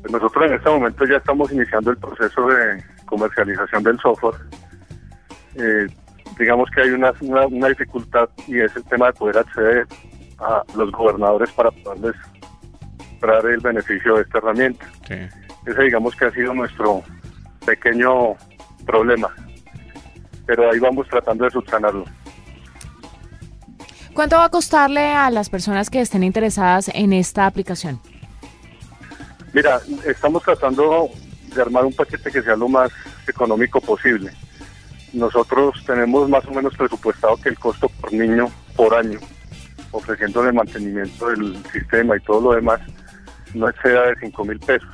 pues 0.00 0.12
nosotros 0.12 0.46
en 0.46 0.54
este 0.54 0.70
momento 0.70 1.04
ya 1.04 1.16
estamos 1.16 1.52
iniciando 1.52 1.90
el 1.90 1.96
proceso 1.96 2.46
de 2.46 2.82
comercialización 3.06 3.82
del 3.82 3.98
software. 3.98 4.36
Eh, 5.56 5.86
digamos 6.38 6.70
que 6.70 6.82
hay 6.82 6.90
una, 6.90 7.12
una, 7.20 7.68
dificultad 7.68 8.28
y 8.46 8.60
es 8.60 8.74
el 8.76 8.84
tema 8.84 9.06
de 9.06 9.12
poder 9.14 9.38
acceder 9.38 9.86
a 10.38 10.62
los 10.74 10.90
gobernadores 10.92 11.50
para 11.52 11.70
poderles 11.70 12.14
dar 13.20 13.46
el 13.46 13.60
beneficio 13.60 14.16
de 14.16 14.22
esta 14.22 14.38
herramienta. 14.38 14.86
Ese 15.66 15.82
digamos 15.82 16.14
que 16.14 16.26
ha 16.26 16.30
sido 16.30 16.54
nuestro 16.54 17.02
pequeño 17.64 18.34
problema, 18.84 19.34
pero 20.46 20.70
ahí 20.70 20.78
vamos 20.78 21.08
tratando 21.08 21.44
de 21.44 21.50
subsanarlo. 21.50 22.04
¿Cuánto 24.14 24.36
va 24.36 24.44
a 24.44 24.48
costarle 24.48 25.12
a 25.12 25.30
las 25.30 25.50
personas 25.50 25.90
que 25.90 26.00
estén 26.00 26.22
interesadas 26.22 26.90
en 26.94 27.12
esta 27.12 27.46
aplicación? 27.46 28.00
Mira, 29.52 29.80
estamos 30.06 30.42
tratando 30.42 31.10
de 31.54 31.60
armar 31.60 31.84
un 31.84 31.92
paquete 31.92 32.30
que 32.30 32.42
sea 32.42 32.56
lo 32.56 32.68
más 32.68 32.90
económico 33.26 33.80
posible. 33.80 34.30
Nosotros 35.12 35.82
tenemos 35.86 36.28
más 36.28 36.44
o 36.46 36.50
menos 36.50 36.76
presupuestado 36.76 37.36
que 37.38 37.48
el 37.48 37.58
costo 37.58 37.88
por 37.88 38.12
niño 38.12 38.50
por 38.74 38.94
año 38.94 39.18
ofreciéndole 39.96 40.52
mantenimiento 40.52 41.28
del 41.28 41.56
sistema 41.72 42.16
y 42.16 42.20
todo 42.20 42.40
lo 42.40 42.52
demás, 42.54 42.80
no 43.54 43.68
exceda 43.68 44.06
de 44.06 44.16
5 44.20 44.44
mil 44.44 44.58
pesos. 44.60 44.88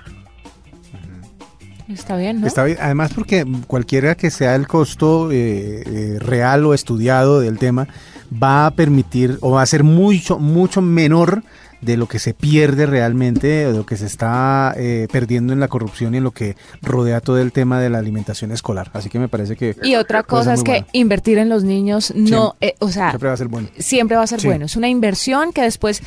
Está 1.89 2.17
bien, 2.17 2.41
¿no? 2.41 2.47
Está 2.47 2.65
bien, 2.65 2.79
además 2.81 3.13
porque 3.15 3.45
cualquiera 3.67 4.15
que 4.15 4.31
sea 4.31 4.55
el 4.55 4.67
costo 4.67 5.31
eh, 5.31 5.83
eh, 5.85 6.19
real 6.21 6.65
o 6.65 6.75
estudiado 6.75 7.41
del 7.41 7.59
tema, 7.59 7.89
va 8.33 8.67
a 8.67 8.71
permitir 8.71 9.39
o 9.41 9.53
va 9.53 9.63
a 9.63 9.67
ser 9.67 9.85
mucho, 9.85 10.39
mucho 10.39 10.81
menor 10.81 11.43
de 11.83 11.97
lo 11.97 12.07
que 12.07 12.19
se 12.19 12.33
pierde 12.33 12.87
realmente, 12.87 13.49
de 13.49 13.73
lo 13.73 13.85
que 13.85 13.97
se 13.97 14.07
está 14.07 14.73
eh, 14.77 15.09
perdiendo 15.13 15.53
en 15.53 15.61
la 15.61 15.69
corrupción 15.69 16.15
y 16.15 16.19
en 16.19 16.25
lo 16.25 16.31
que 16.31 16.57
rodea 16.81 17.21
todo 17.21 17.39
el 17.39 17.53
tema 17.53 17.81
de 17.81 17.91
la 17.91 17.99
alimentación 17.99 18.53
escolar. 18.53 18.91
Así 18.95 19.11
que 19.11 19.19
me 19.19 19.29
parece 19.29 19.57
que... 19.57 19.77
Y 19.83 19.97
otra 19.97 20.23
cosa 20.23 20.55
es 20.55 20.63
que 20.63 20.87
invertir 20.93 21.39
en 21.39 21.49
los 21.49 21.65
niños 21.65 22.13
no, 22.15 22.57
eh, 22.61 22.77
o 22.79 22.89
sea... 22.89 23.11
Siempre 23.11 23.29
va 23.29 23.35
a 23.35 23.37
ser 23.37 23.49
bueno. 23.49 23.69
Siempre 23.79 24.17
va 24.17 24.23
a 24.23 24.27
ser 24.27 24.41
bueno. 24.43 24.67
Es 24.67 24.77
una 24.77 24.89
inversión 24.89 25.53
que 25.53 25.63
después 25.63 26.03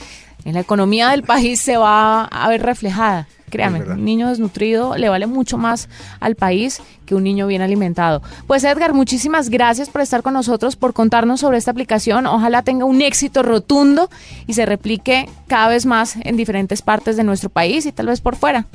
en 0.46 0.54
la 0.54 0.62
economía 0.62 1.10
del 1.10 1.24
país 1.24 1.60
se 1.60 1.76
va 1.78 2.24
a 2.26 2.50
ver 2.50 2.64
reflejada. 2.64 3.28
Créame, 3.50 3.84
un 3.84 4.04
niño 4.04 4.30
desnutrido 4.30 4.98
le 4.98 5.10
vale 5.10 5.28
mucho 5.28 5.58
más 5.58 5.88
al 6.20 6.36
país 6.36 6.82
que 7.06 7.16
un 7.16 7.24
niño 7.24 7.48
bien 7.48 7.62
alimentado. 7.62 8.22
Pues 8.48 8.64
Edgar, 8.64 8.94
muchísimas 8.94 9.50
gracias 9.50 9.90
por 9.90 10.02
estar 10.02 10.24
con 10.24 10.34
nosotros, 10.34 10.76
por 10.76 10.94
contarnos 10.94 11.42
sobre 11.42 11.58
esta 11.58 11.72
aplicación. 11.72 12.26
Ojalá 12.26 12.64
tenga 12.64 12.86
un 12.86 13.02
éxito 13.02 13.44
rotundo 13.44 14.10
y 14.48 14.54
se 14.54 14.66
replique 14.66 15.30
cada 15.48 15.70
vez 15.70 15.86
más 15.86 16.16
en 16.18 16.38
diferentes 16.38 16.82
partes 16.82 17.18
de 17.18 17.24
nuestro 17.24 17.50
país 17.50 17.86
y 17.86 17.92
tal 17.92 18.08
vez 18.08 18.22
por 18.22 18.36
fuera. 18.36 18.66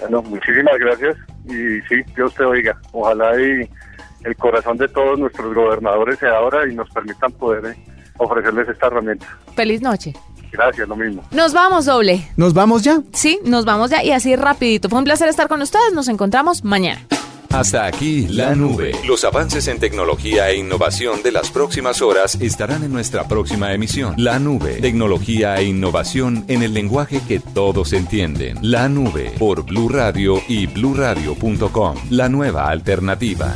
Bueno, 0.00 0.22
muchísimas 0.22 0.78
gracias 0.78 1.16
y 1.46 1.80
sí, 1.88 2.02
Dios 2.14 2.34
te 2.34 2.44
oiga. 2.44 2.78
Ojalá 2.92 3.40
y 3.40 3.68
el 4.24 4.36
corazón 4.36 4.76
de 4.76 4.88
todos 4.88 5.18
nuestros 5.18 5.54
gobernadores 5.54 6.18
se 6.18 6.28
abra 6.28 6.68
y 6.68 6.74
nos 6.74 6.88
permitan 6.90 7.32
poder 7.32 7.66
eh, 7.66 7.76
ofrecerles 8.18 8.68
esta 8.68 8.88
herramienta. 8.88 9.26
Feliz 9.54 9.80
noche. 9.80 10.14
Gracias, 10.52 10.88
lo 10.88 10.96
mismo. 10.96 11.24
Nos 11.30 11.52
vamos, 11.52 11.84
doble. 11.84 12.28
¿Nos 12.36 12.54
vamos 12.54 12.82
ya? 12.82 13.02
Sí, 13.12 13.38
nos 13.44 13.64
vamos 13.64 13.90
ya 13.90 14.02
y 14.02 14.12
así 14.12 14.36
rapidito. 14.36 14.88
Fue 14.88 14.98
un 14.98 15.04
placer 15.04 15.28
estar 15.28 15.48
con 15.48 15.62
ustedes. 15.62 15.92
Nos 15.92 16.08
encontramos 16.08 16.64
mañana. 16.64 17.06
Hasta 17.50 17.86
aquí 17.86 18.26
la 18.28 18.54
nube. 18.54 18.92
Los 19.06 19.24
avances 19.24 19.68
en 19.68 19.78
tecnología 19.78 20.50
e 20.50 20.58
innovación 20.58 21.22
de 21.22 21.32
las 21.32 21.50
próximas 21.50 22.02
horas 22.02 22.36
estarán 22.40 22.84
en 22.84 22.92
nuestra 22.92 23.26
próxima 23.26 23.72
emisión. 23.72 24.14
La 24.18 24.38
nube. 24.38 24.80
Tecnología 24.80 25.56
e 25.56 25.64
innovación 25.64 26.44
en 26.48 26.62
el 26.62 26.74
lenguaje 26.74 27.20
que 27.26 27.40
todos 27.40 27.94
entienden. 27.94 28.58
La 28.60 28.88
nube 28.88 29.32
por 29.38 29.64
Blue 29.64 29.88
Radio 29.88 30.42
y 30.46 30.66
bluradio.com. 30.66 31.96
La 32.10 32.28
nueva 32.28 32.68
alternativa. 32.68 33.54